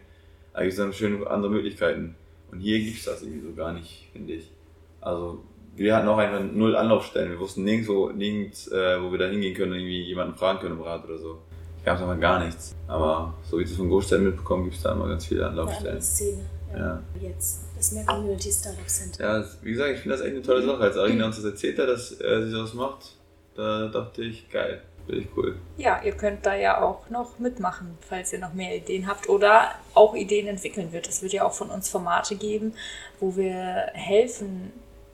Da 0.53 0.61
gibt 0.61 0.73
es 0.73 0.77
dann 0.77 0.91
schöne 0.91 1.25
andere 1.27 1.51
Möglichkeiten. 1.51 2.15
Und 2.51 2.59
hier 2.59 2.79
gibt 2.79 2.97
es 2.97 3.05
das 3.05 3.21
irgendwie 3.21 3.47
so 3.47 3.53
gar 3.53 3.71
nicht, 3.71 4.09
finde 4.11 4.33
ich. 4.33 4.51
Also 4.99 5.43
wir 5.75 5.95
hatten 5.95 6.07
auch 6.07 6.17
einfach 6.17 6.41
null 6.41 6.75
Anlaufstellen. 6.75 7.31
Wir 7.31 7.39
wussten 7.39 7.63
nirgendwo, 7.63 8.09
nirgends, 8.09 8.67
äh, 8.67 9.01
wo 9.01 9.11
wir 9.11 9.19
da 9.19 9.27
hingehen 9.27 9.53
können, 9.53 9.73
irgendwie 9.73 10.03
jemanden 10.03 10.35
fragen 10.35 10.59
können 10.59 10.77
im 10.77 10.81
Rat 10.81 11.05
oder 11.05 11.17
so. 11.17 11.39
Gab 11.83 11.97
es 11.97 12.03
einfach 12.03 12.19
gar 12.19 12.43
nichts. 12.43 12.75
Aber 12.87 13.33
so 13.49 13.57
wie 13.57 13.63
ich 13.63 13.69
das 13.69 13.77
von 13.77 13.89
Großstädten 13.89 14.25
mitbekomme, 14.25 14.65
gibt 14.65 14.75
es 14.75 14.83
da 14.83 14.91
immer 14.91 15.07
ganz 15.07 15.25
viele 15.25 15.47
Anlaufstellen. 15.47 15.93
Eine 15.93 16.01
Szene. 16.01 16.41
Ja. 16.73 16.79
ja. 16.79 17.01
Jetzt 17.21 17.61
das 17.75 17.91
mehr 17.93 18.05
Community 18.05 18.51
Startup 18.51 18.87
Center. 18.87 19.23
Ja, 19.23 19.45
wie 19.61 19.71
gesagt, 19.71 19.91
ich 19.91 19.99
finde 19.99 20.17
das 20.17 20.25
echt 20.25 20.35
eine 20.35 20.43
tolle 20.43 20.63
Sache. 20.63 20.81
Als 20.81 20.97
Arina 20.97 21.25
uns 21.25 21.37
das 21.37 21.45
erzählt 21.45 21.79
hat, 21.79 21.89
dass 21.89 22.19
äh, 22.21 22.43
sie 22.43 22.51
sowas 22.51 22.73
macht, 22.73 23.15
da 23.55 23.87
dachte 23.87 24.23
ich, 24.23 24.49
geil. 24.49 24.81
Finde 25.05 25.21
ich 25.21 25.27
cool. 25.35 25.55
Ja, 25.77 25.99
ihr 26.03 26.11
könnt 26.11 26.45
da 26.45 26.55
ja 26.55 26.81
auch 26.81 27.09
noch 27.09 27.39
mitmachen, 27.39 27.97
falls 28.07 28.31
ihr 28.33 28.39
noch 28.39 28.53
mehr 28.53 28.77
Ideen 28.77 29.07
habt 29.07 29.27
oder 29.29 29.69
auch 29.95 30.13
Ideen 30.13 30.47
entwickeln 30.47 30.91
wird. 30.91 31.07
Es 31.07 31.23
wird 31.23 31.33
ja 31.33 31.43
auch 31.43 31.53
von 31.53 31.71
uns 31.71 31.89
Formate 31.89 32.35
geben, 32.35 32.73
wo 33.19 33.35
wir 33.35 33.89
helfen, 33.93 34.71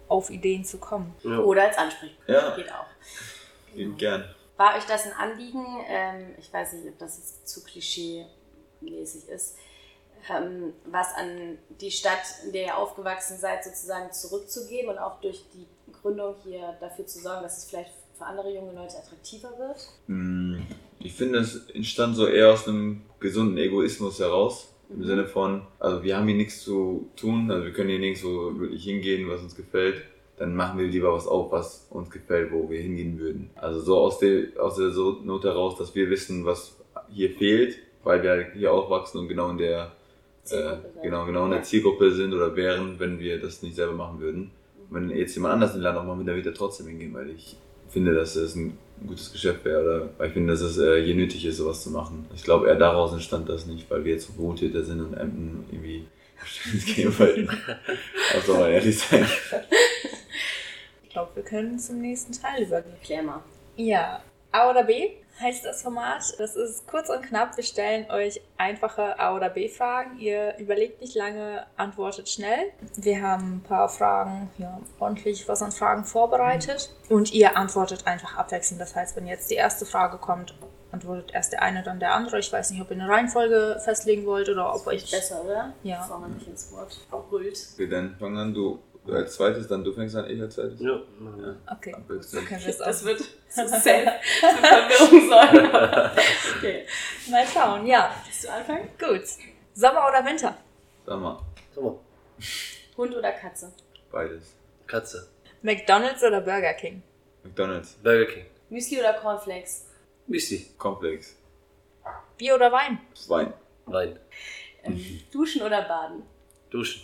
auf 0.08 0.30
Ideen 0.30 0.64
zu 0.64 0.78
kommen. 0.78 1.14
Ja. 1.24 1.40
Oder 1.40 1.64
als 1.64 1.78
Ansprechpartner. 1.78 2.36
Ja. 2.36 2.56
Geht 2.56 2.72
auch. 2.72 2.86
Lieben 3.74 3.98
gern. 3.98 4.26
War 4.58 4.76
euch 4.76 4.86
das 4.86 5.06
ein 5.06 5.14
Anliegen? 5.14 5.66
Ähm, 5.88 6.36
ich 6.40 6.52
weiß 6.52 6.74
nicht, 6.74 6.88
ob 6.88 6.98
das 6.98 7.18
jetzt 7.18 7.48
zu 7.48 7.64
klischee-mäßig 7.64 9.30
ist. 9.30 9.56
Ähm, 10.30 10.74
was 10.86 11.14
an 11.14 11.58
die 11.80 11.92
Stadt, 11.92 12.24
in 12.46 12.52
der 12.54 12.66
ihr 12.66 12.78
aufgewachsen 12.78 13.38
seid, 13.38 13.64
sozusagen 13.64 14.12
zurückzugeben 14.12 14.90
und 14.90 14.98
auch 14.98 15.22
durch 15.22 15.46
die 15.54 15.68
Gründung 16.02 16.36
hier 16.44 16.76
dafür 16.80 17.06
zu 17.06 17.20
sorgen, 17.20 17.44
dass 17.44 17.60
es 17.60 17.66
vielleicht 17.66 17.92
für 18.18 18.26
andere 18.26 18.52
junge 18.52 18.74
Leute 18.74 18.98
attraktiver 18.98 19.58
wird? 19.60 19.78
Mm, 20.08 20.64
ich 21.00 21.14
finde, 21.14 21.40
es 21.40 21.70
entstand 21.70 22.16
so 22.16 22.28
eher 22.28 22.52
aus 22.52 22.68
einem 22.68 23.04
gesunden 23.20 23.58
Egoismus 23.58 24.20
heraus. 24.20 24.74
Im. 24.90 25.04
Sinne 25.04 25.26
von, 25.26 25.64
also 25.80 26.04
wir 26.04 26.18
haben 26.18 26.28
hier 26.28 26.38
nichts 26.38 26.64
zu 26.64 27.10
tun, 27.16 27.52
also 27.52 27.66
wir 27.66 27.74
können 27.74 27.90
hier 27.90 28.00
nirgends 28.00 28.22
so 28.22 28.60
wirklich 28.60 28.84
hingehen, 28.84 29.30
was 29.30 29.42
uns 29.42 29.56
gefällt. 29.56 30.02
Dann 30.38 30.56
machen 30.56 30.78
wir 30.80 30.88
lieber 30.88 31.14
was 31.14 31.28
auf, 31.28 31.52
was 31.52 31.88
uns 31.90 32.10
gefällt, 32.10 32.52
wo 32.52 32.70
wir 32.70 32.80
hingehen 32.80 33.20
würden. 33.20 33.50
Also 33.56 33.80
so 33.80 33.98
aus 33.98 34.20
der, 34.20 34.50
aus 34.60 34.76
der 34.76 34.90
Not 35.24 35.44
heraus, 35.44 35.78
dass 35.78 35.96
wir 35.96 36.10
wissen, 36.10 36.46
was 36.46 36.78
hier 37.10 37.32
fehlt, 37.32 37.80
weil 38.04 38.22
wir 38.22 38.30
halt 38.30 38.54
hier 38.54 38.72
aufwachsen 38.72 39.20
und 39.20 39.28
genau 39.28 39.50
in 39.50 39.58
der 39.58 39.92
äh, 40.52 40.78
genau, 41.04 41.26
genau 41.26 41.46
in 41.46 41.52
der 41.52 41.64
Zielgruppe 41.64 42.12
sind 42.12 42.34
oder 42.34 42.56
wären, 42.56 43.00
wenn 43.00 43.20
wir 43.20 43.40
das 43.40 43.62
nicht 43.62 43.76
selber 43.76 43.94
machen 43.94 44.20
würden. 44.20 44.52
Wenn 44.90 45.10
jetzt 45.10 45.36
jemand 45.36 45.56
anders 45.56 45.72
in 45.72 45.80
den 45.80 45.84
Land 45.84 45.98
auch 45.98 46.06
machen 46.06 46.20
würde, 46.20 46.32
dann 46.32 46.38
wird 46.38 46.46
er 46.46 46.54
trotzdem 46.54 46.88
hingehen, 46.88 47.14
weil 47.14 47.30
ich 47.30 47.58
finde, 47.90 48.14
dass 48.14 48.36
es 48.36 48.56
ein 48.56 48.78
gutes 49.06 49.32
Geschäft 49.32 49.64
wäre 49.66 49.82
oder 49.82 50.10
weil 50.18 50.28
ich 50.28 50.34
finde, 50.34 50.54
dass 50.54 50.62
es 50.62 50.78
äh, 50.78 51.04
hier 51.04 51.16
nötig 51.16 51.46
ist, 51.46 51.58
sowas 51.58 51.84
zu 51.84 51.92
machen. 51.92 52.26
Ich 52.36 52.44
glaube, 52.44 52.68
eher 52.68 52.76
daraus 52.76 53.14
entstand 53.14 53.48
das 53.48 53.66
nicht, 53.66 53.90
weil 53.90 54.04
wir 54.04 54.14
jetzt 54.14 54.38
Wohltäter 54.38 54.84
sind 54.84 55.02
und 55.02 55.14
Emden 55.14 55.66
irgendwie 55.72 56.08
gehen 56.86 57.18
wollten. 57.20 57.50
Aber 57.50 58.42
soll 58.46 58.60
man 58.60 58.72
ehrlich 58.72 58.98
sein. 58.98 59.28
Ich 61.04 61.10
glaube, 61.10 61.32
wir 61.36 61.44
können 61.44 61.80
zum 61.80 62.02
nächsten 62.02 62.32
Teil 62.32 62.64
übergehen. 62.64 62.96
Klär 63.04 63.24
mal. 63.24 63.44
Ja, 63.76 64.22
A 64.52 64.70
oder 64.70 64.84
B 64.84 65.12
heißt 65.40 65.66
das 65.66 65.84
Format. 65.84 66.34
Das 66.40 66.56
ist 66.56 66.88
kurz 66.88 67.10
und 67.10 67.22
knapp. 67.22 67.58
Wir 67.58 67.64
stellen 67.64 68.10
euch 68.10 68.42
einfache 68.58 69.20
A 69.20 69.36
oder 69.36 69.50
B 69.50 69.70
Fragen. 69.70 70.18
Ihr 70.20 70.58
überlegt 70.58 71.02
nicht 71.02 71.16
lange, 71.16 71.66
antwortet 71.76 72.30
schnell. 72.30 72.72
Wir 72.96 73.22
haben 73.22 73.58
ein 73.58 73.64
paar 73.64 73.90
Fragen, 73.90 74.50
ja, 74.58 74.80
ordentlich 75.00 75.48
was 75.48 75.62
an 75.62 75.72
Fragen 75.72 76.06
vorbereitet. 76.06 76.90
Und 77.10 77.34
ihr 77.34 77.56
antwortet 77.56 78.08
einfach 78.08 78.36
abwechselnd. 78.38 78.82
Das 78.82 78.96
heißt, 78.96 79.16
wenn 79.16 79.28
jetzt 79.28 79.52
die 79.52 79.56
erste 79.56 79.86
Frage 79.86 80.18
kommt, 80.18 80.56
antwortet 80.92 81.32
erst 81.34 81.52
der 81.52 81.62
eine, 81.62 81.84
dann 81.84 82.00
der 82.00 82.14
andere. 82.14 82.40
Ich 82.40 82.52
weiß 82.52 82.72
nicht, 82.72 82.82
ob 82.82 82.90
ihr 82.90 83.00
eine 83.00 83.08
Reihenfolge 83.08 83.80
festlegen 83.84 84.26
wollt 84.26 84.50
oder 84.50 84.74
ob 84.74 84.88
euch. 84.88 85.10
Besser, 85.12 85.44
oder? 85.44 85.74
Ja. 85.84 86.02
Bevor 86.02 86.20
man 86.20 86.40
sich 86.40 86.48
ins 86.48 86.72
Wort 86.72 87.00
brüllt. 87.30 87.60
Okay, 87.74 87.88
dann 87.88 88.16
fang 88.18 88.38
an, 88.38 88.54
du 88.54 88.80
als 89.14 89.36
zweites, 89.36 89.68
dann 89.68 89.84
du 89.84 89.94
fängst 89.94 90.16
an, 90.16 90.30
ich 90.30 90.42
als 90.42 90.56
zweites. 90.56 90.80
Ja. 90.80 91.02
Okay, 91.72 91.96
so 92.22 92.40
können 92.42 92.62
wir 92.62 92.70
es 92.70 92.78
Das 92.78 93.06
wird 93.06 93.20
safe 93.20 94.12
für 94.40 94.58
Verwirrung 94.58 95.30
sorgen. 95.30 96.18
Okay. 96.58 96.86
Mal 97.30 97.46
schauen, 97.48 97.86
ja. 97.88 98.16
Willst 98.26 98.44
du 98.44 98.52
anfangen? 98.52 98.90
Gut. 99.00 99.24
Sommer 99.74 100.08
oder 100.10 100.26
Winter? 100.26 100.58
Sag 101.06 101.20
mal, 101.20 101.40
So, 101.74 102.02
Hund 102.98 103.16
oder 103.16 103.32
Katze? 103.32 103.72
beides. 104.12 104.54
Katze. 104.88 105.28
McDonalds 105.62 106.24
oder 106.24 106.42
Burger 106.42 106.74
King? 106.74 107.04
McDonalds, 107.44 107.94
Burger 108.04 108.26
King. 108.32 108.46
Müsli 108.70 109.00
oder 109.00 109.14
Cornflakes? 109.14 109.86
Müsli. 110.28 110.66
Komplex, 110.78 111.36
Bier 112.38 112.56
oder 112.56 112.72
Wein? 112.72 113.00
Wein, 113.28 113.54
Wein. 113.86 114.20
Ähm, 114.84 115.22
duschen 115.32 115.62
oder 115.62 115.82
baden? 115.84 116.24
Duschen. 116.70 117.02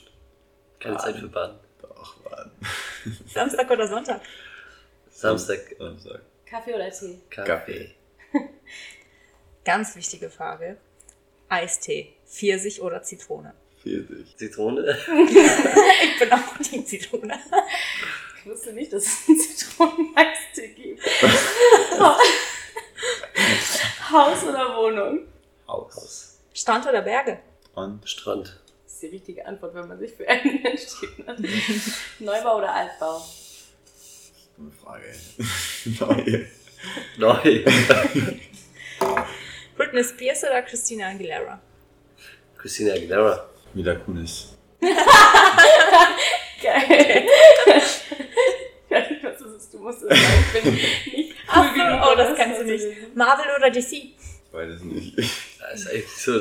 Keine 0.79 0.97
Zeit 0.97 1.15
für 1.17 1.27
Baden. 1.27 1.57
Ach, 1.99 2.15
Wein. 2.25 2.51
Samstag 3.33 3.69
oder 3.69 3.87
Sonntag? 3.87 4.21
Samstag. 5.11 5.59
Samstag. 5.77 6.21
Kaffee 6.45 6.73
oder 6.75 6.89
Tee? 6.89 7.19
Kaffee. 7.29 7.95
Ganz 9.65 9.95
wichtige 9.95 10.29
Frage. 10.29 10.77
Eistee, 11.49 12.13
Pfirsich 12.25 12.81
oder 12.81 13.01
Zitrone? 13.03 13.53
Pfirsich. 13.81 14.35
Zitrone. 14.37 14.97
Ich 16.03 16.19
bin 16.19 16.31
auch 16.31 16.57
die 16.59 16.85
Zitrone. 16.85 17.39
Ich 18.39 18.45
wusste 18.49 18.73
nicht, 18.73 18.91
dass 18.93 19.03
es 19.03 19.27
einen 19.27 19.39
Zitroneneistee 19.39 20.67
gibt. 20.69 21.01
Haus 24.11 24.43
oder 24.43 24.77
Wohnung? 24.77 25.27
Haus. 25.67 26.37
Strand 26.53 26.87
oder 26.87 27.01
Berge? 27.01 27.39
Und 27.73 28.07
Strand. 28.07 28.59
Die 29.03 29.09
richtige 29.09 29.45
Antwort, 29.45 29.75
wenn 29.75 29.87
man 29.89 29.99
sich 29.99 30.13
für 30.13 30.25
einen 30.29 30.63
entschieden 30.65 31.27
hat. 31.27 31.37
Neubau 32.19 32.59
oder 32.59 32.73
Altbau? 32.73 33.21
dumme 34.55 34.71
Frage. 34.71 35.03
ey. 35.07 35.17
Neue. 35.99 36.47
Neu. 37.17 37.65
Britney 39.75 40.03
Spears 40.05 40.43
oder 40.45 40.61
Christina 40.61 41.09
Aguilera? 41.09 41.59
Christina 42.57 42.93
Aguilera. 42.93 43.49
Wieder 43.73 43.97
Kunis. 43.97 44.55
Geil. 44.79 44.93
Ich 47.65 48.89
weiß 48.89 49.09
nicht, 49.09 49.23
was 49.23 49.37
das 49.39 49.51
ist. 49.51 49.73
Du 49.73 49.79
musst 49.79 50.03
es 50.03 50.09
sagen. 50.09 50.21
Ich 50.55 50.63
bin 50.63 50.73
nicht 50.75 51.35
cool 51.53 51.69
so, 51.75 51.81
oh, 52.09 52.15
das 52.15 52.37
kannst 52.37 52.61
du 52.61 52.65
nicht. 52.65 52.85
Marvel 53.15 53.45
oder 53.57 53.69
DC? 53.69 54.13
Beides 54.53 54.81
nicht. 54.83 55.17
Das 55.71 55.79
ist 55.81 55.87
eigentlich 55.89 56.07
so 56.17 56.31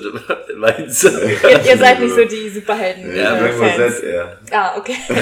meins. 0.57 1.05
Ihr, 1.05 1.65
ihr 1.65 1.79
seid 1.79 2.01
nicht 2.01 2.13
so 2.15 2.25
die 2.25 2.51
Superhelden. 2.51 3.17
Ja, 3.17 3.37
äh, 3.39 3.53
Fans. 3.53 3.97
Z 3.97 4.05
eher. 4.05 4.39
Ah, 4.51 4.77
okay. 4.77 4.97
ja, 5.09 5.15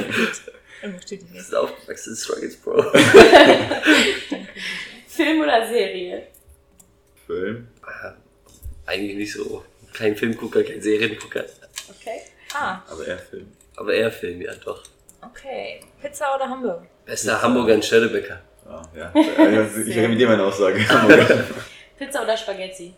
gut. 0.00 0.42
Dann 0.82 1.00
steht 1.00 1.20
die 1.22 1.24
Das 1.26 1.32
nicht. 1.32 1.40
ist 1.42 1.54
aufgewachsen 1.54 2.10
in 2.10 2.16
Struggles, 2.16 2.56
Bro. 2.56 2.82
Film 5.08 5.40
oder 5.40 5.66
Serie? 5.68 6.26
Film. 7.26 7.68
Eigentlich 8.86 9.16
nicht 9.16 9.32
so. 9.32 9.64
Kein 9.94 10.16
Filmgucker, 10.16 10.62
kein 10.64 10.82
Seriengucker. 10.82 11.44
Okay. 11.88 12.20
Ah, 12.52 12.82
Aber 12.90 13.06
eher 13.06 13.18
Film. 13.18 13.46
Aber 13.76 13.94
eher 13.94 14.10
Film, 14.12 14.42
ja 14.42 14.52
doch. 14.64 14.82
okay. 15.22 15.80
Pizza 16.02 16.34
oder 16.34 16.48
Hamburger? 16.50 16.86
Bester 17.06 17.40
Hamburger 17.40 17.74
und 17.74 17.84
Störtebäcker. 17.84 18.40
Ah, 18.68 18.82
ja. 18.96 19.12
Also, 19.38 19.80
ich 19.80 19.96
revidiere 19.96 20.30
meine 20.32 20.42
Aussage. 20.44 20.84
Pizza 21.96 22.22
oder 22.22 22.36
Spaghetti? 22.36 22.94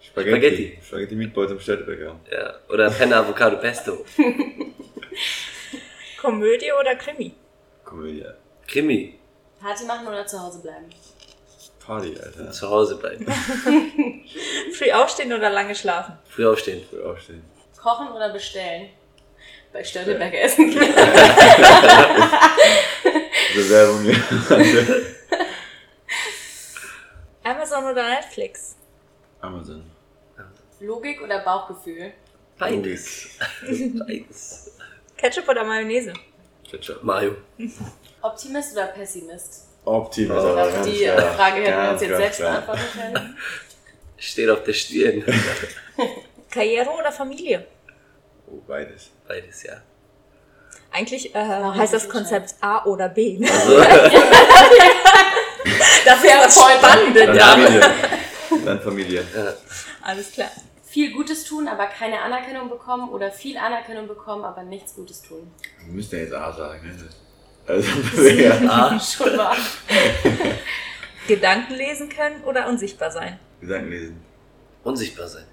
Spaghetti. 0.00 0.30
Spaghetti. 0.30 0.78
Spaghetti 0.86 1.14
Meatballs 1.16 1.50
im 1.50 1.60
Städtebäcker. 1.60 2.16
Ja. 2.30 2.54
Oder 2.68 2.90
Penna 2.90 3.18
Avocado 3.20 3.56
Pesto. 3.58 4.04
Komödie 6.20 6.72
oder 6.72 6.94
Krimi? 6.96 7.34
Komödie. 7.84 8.24
Krimi. 8.66 9.18
Party 9.60 9.84
machen 9.84 10.06
oder 10.06 10.26
zu 10.26 10.40
Hause 10.40 10.60
bleiben? 10.60 10.86
Party, 11.84 12.16
Alter. 12.20 12.50
Zu 12.50 12.68
Hause 12.68 12.96
bleiben. 12.96 13.26
Früh 14.72 14.90
aufstehen 14.92 15.32
oder 15.32 15.50
lange 15.50 15.74
schlafen? 15.74 16.18
Früh 16.28 16.46
aufstehen. 16.46 16.82
Früh 16.90 17.02
aufstehen. 17.02 17.44
Kochen 17.80 18.08
oder 18.08 18.32
bestellen? 18.32 18.88
Bei 19.72 19.84
Störteberger 19.84 20.40
essen. 20.40 20.74
Bewerbung. 23.54 25.12
Amazon 27.46 27.84
oder 27.84 28.08
Netflix? 28.08 28.76
Amazon. 29.40 29.88
Logik 30.80 31.22
oder 31.22 31.38
Bauchgefühl? 31.44 32.12
Beides. 32.58 33.28
Beides. 33.62 34.76
Ketchup 35.16 35.48
oder 35.48 35.62
Mayonnaise? 35.62 36.12
Ketchup. 36.68 37.04
Mayo. 37.04 37.36
Optimist 38.20 38.72
oder 38.72 38.88
Pessimist? 38.88 39.68
Optimus. 39.84 40.42
Oh, 40.44 40.56
ganz 40.56 40.86
die 40.86 41.04
klar. 41.04 41.34
Frage 41.34 41.60
hätten 41.62 41.82
wir 41.82 41.90
uns 41.92 42.00
jetzt 42.02 42.16
selbst 42.16 42.40
beantworten 42.40 42.82
können. 42.92 43.36
Steht 44.16 44.50
auf 44.50 44.64
der 44.64 44.72
Stirn. 44.72 45.24
Karriere 46.50 46.90
oder 46.90 47.12
Familie? 47.12 47.66
Oh, 48.48 48.60
beides. 48.66 49.10
Beides, 49.28 49.62
ja. 49.62 49.74
Eigentlich 50.90 51.32
äh, 51.34 51.38
heißt 51.38 51.92
das 51.92 52.08
Konzept 52.08 52.54
A 52.60 52.84
oder 52.86 53.08
B. 53.08 53.38
Also, 53.46 53.78
Das 56.04 56.22
wäre 56.22 56.38
das 56.44 56.54
Spannende 56.54 57.26
Dann 57.26 57.36
da. 57.36 57.46
Familie. 57.52 57.90
Dann 58.64 58.80
Familie. 58.80 59.24
Alles 60.02 60.32
klar. 60.32 60.50
Viel 60.84 61.12
Gutes 61.12 61.44
tun, 61.44 61.68
aber 61.68 61.86
keine 61.86 62.20
Anerkennung 62.22 62.68
bekommen 62.70 63.08
oder 63.10 63.30
viel 63.30 63.58
Anerkennung 63.58 64.06
bekommen, 64.08 64.44
aber 64.44 64.62
nichts 64.62 64.94
Gutes 64.94 65.20
tun. 65.22 65.50
Wir 65.84 65.92
müssen 65.94 66.14
ja 66.16 66.22
jetzt 66.22 66.32
A 66.34 66.52
sagen. 66.52 66.86
ne? 66.86 67.08
Also, 67.66 67.88
ja. 68.28 68.52
ah, 68.68 68.98
Schon 69.00 69.36
wahr. 69.36 69.56
Gedanken 71.28 71.74
lesen 71.74 72.08
können 72.08 72.42
oder 72.44 72.68
unsichtbar 72.68 73.10
sein? 73.10 73.38
Gedanken 73.60 73.90
lesen. 73.90 74.24
unsichtbar 74.84 75.26
sein. 75.26 75.44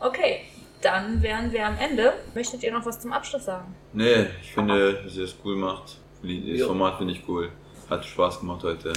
Okay, 0.00 0.40
dann 0.82 1.22
wären 1.22 1.52
wir 1.52 1.66
am 1.66 1.78
Ende. 1.78 2.12
Möchtet 2.34 2.62
ihr 2.64 2.72
noch 2.72 2.84
was 2.84 3.00
zum 3.00 3.12
Abschluss 3.12 3.44
sagen? 3.44 3.74
Nee, 3.92 4.26
ich 4.42 4.52
finde, 4.52 4.94
dass 5.04 5.14
ihr 5.14 5.22
das 5.22 5.34
cool 5.44 5.56
macht. 5.56 5.98
Das 6.22 6.30
Jo. 6.32 6.66
Format 6.66 6.98
finde 6.98 7.14
ich 7.14 7.22
cool. 7.28 7.50
Hat 7.88 8.04
Spaß 8.04 8.40
gemacht 8.40 8.62
heute. 8.64 8.92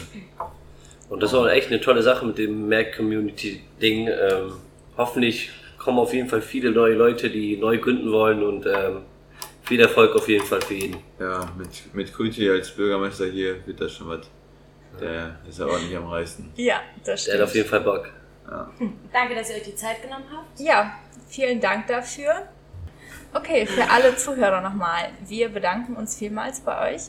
Und 1.09 1.21
das 1.21 1.33
war 1.33 1.51
echt 1.51 1.67
eine 1.67 1.81
tolle 1.81 2.01
Sache 2.01 2.25
mit 2.25 2.37
dem 2.37 2.67
Mac 2.69 2.95
Community 2.95 3.61
Ding. 3.81 4.07
Ähm, 4.07 4.53
hoffentlich 4.97 5.51
kommen 5.77 5.99
auf 5.99 6.13
jeden 6.13 6.29
Fall 6.29 6.41
viele 6.41 6.71
neue 6.71 6.93
Leute, 6.95 7.29
die 7.29 7.57
neu 7.57 7.77
gründen 7.77 8.11
wollen 8.11 8.41
und 8.41 8.65
ähm, 8.65 9.01
viel 9.63 9.81
Erfolg 9.81 10.15
auf 10.15 10.27
jeden 10.27 10.45
Fall 10.45 10.61
für 10.61 10.73
jeden. 10.73 10.97
Ja, 11.19 11.51
mit, 11.57 11.93
mit 11.93 12.13
Kuti 12.13 12.49
als 12.49 12.71
Bürgermeister 12.71 13.25
hier 13.25 13.65
wird 13.65 13.81
das 13.81 13.93
schon 13.93 14.09
was. 14.09 14.29
Der 14.99 15.39
ist 15.49 15.59
ja 15.59 15.65
ordentlich 15.65 15.97
am 15.97 16.07
reißen. 16.07 16.51
Ja, 16.55 16.81
das 17.03 17.25
Der 17.25 17.35
hat 17.35 17.41
auf 17.41 17.55
jeden 17.55 17.67
Fall 17.67 17.81
Bock. 17.81 18.09
Ja. 18.49 18.69
Danke, 19.11 19.35
dass 19.35 19.49
ihr 19.49 19.55
euch 19.55 19.63
die 19.63 19.75
Zeit 19.75 20.01
genommen 20.01 20.25
habt. 20.31 20.59
Ja, 20.59 20.99
vielen 21.27 21.59
Dank 21.59 21.87
dafür. 21.87 22.47
Okay, 23.33 23.65
für 23.65 23.89
alle 23.89 24.15
Zuhörer 24.15 24.61
nochmal. 24.61 25.09
Wir 25.27 25.49
bedanken 25.49 25.95
uns 25.95 26.15
vielmals 26.15 26.59
bei 26.59 26.93
euch. 26.93 27.01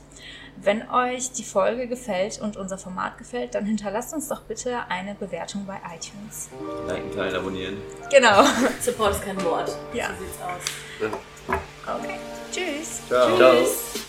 Wenn 0.57 0.89
euch 0.89 1.33
die 1.33 1.45
Folge 1.45 1.89
gefällt 1.89 2.41
und 2.41 2.57
unser 2.57 2.79
Format 2.79 3.19
gefällt, 3.19 3.55
dann 3.55 3.67
hinterlasst 3.67 4.15
uns 4.15 4.29
doch 4.29 4.43
bitte 4.43 4.79
eine 4.89 5.15
Bewertung 5.15 5.67
bei 5.67 5.81
iTunes. 5.95 6.49
Liken, 6.87 7.11
teilen, 7.15 7.35
abonnieren. 7.35 7.77
Genau. 8.11 8.45
Support 8.81 9.17
ist 9.17 9.25
kein 9.25 9.43
Wort. 9.45 9.77
Ja. 9.93 10.09
So 10.09 10.25
sieht's 10.25 10.41
aus. 10.41 11.99
Okay. 11.99 12.19
Tschüss. 12.53 13.01
Ciao. 13.09 13.37
Ciao. 13.37 13.53
Tschüss. 13.53 14.04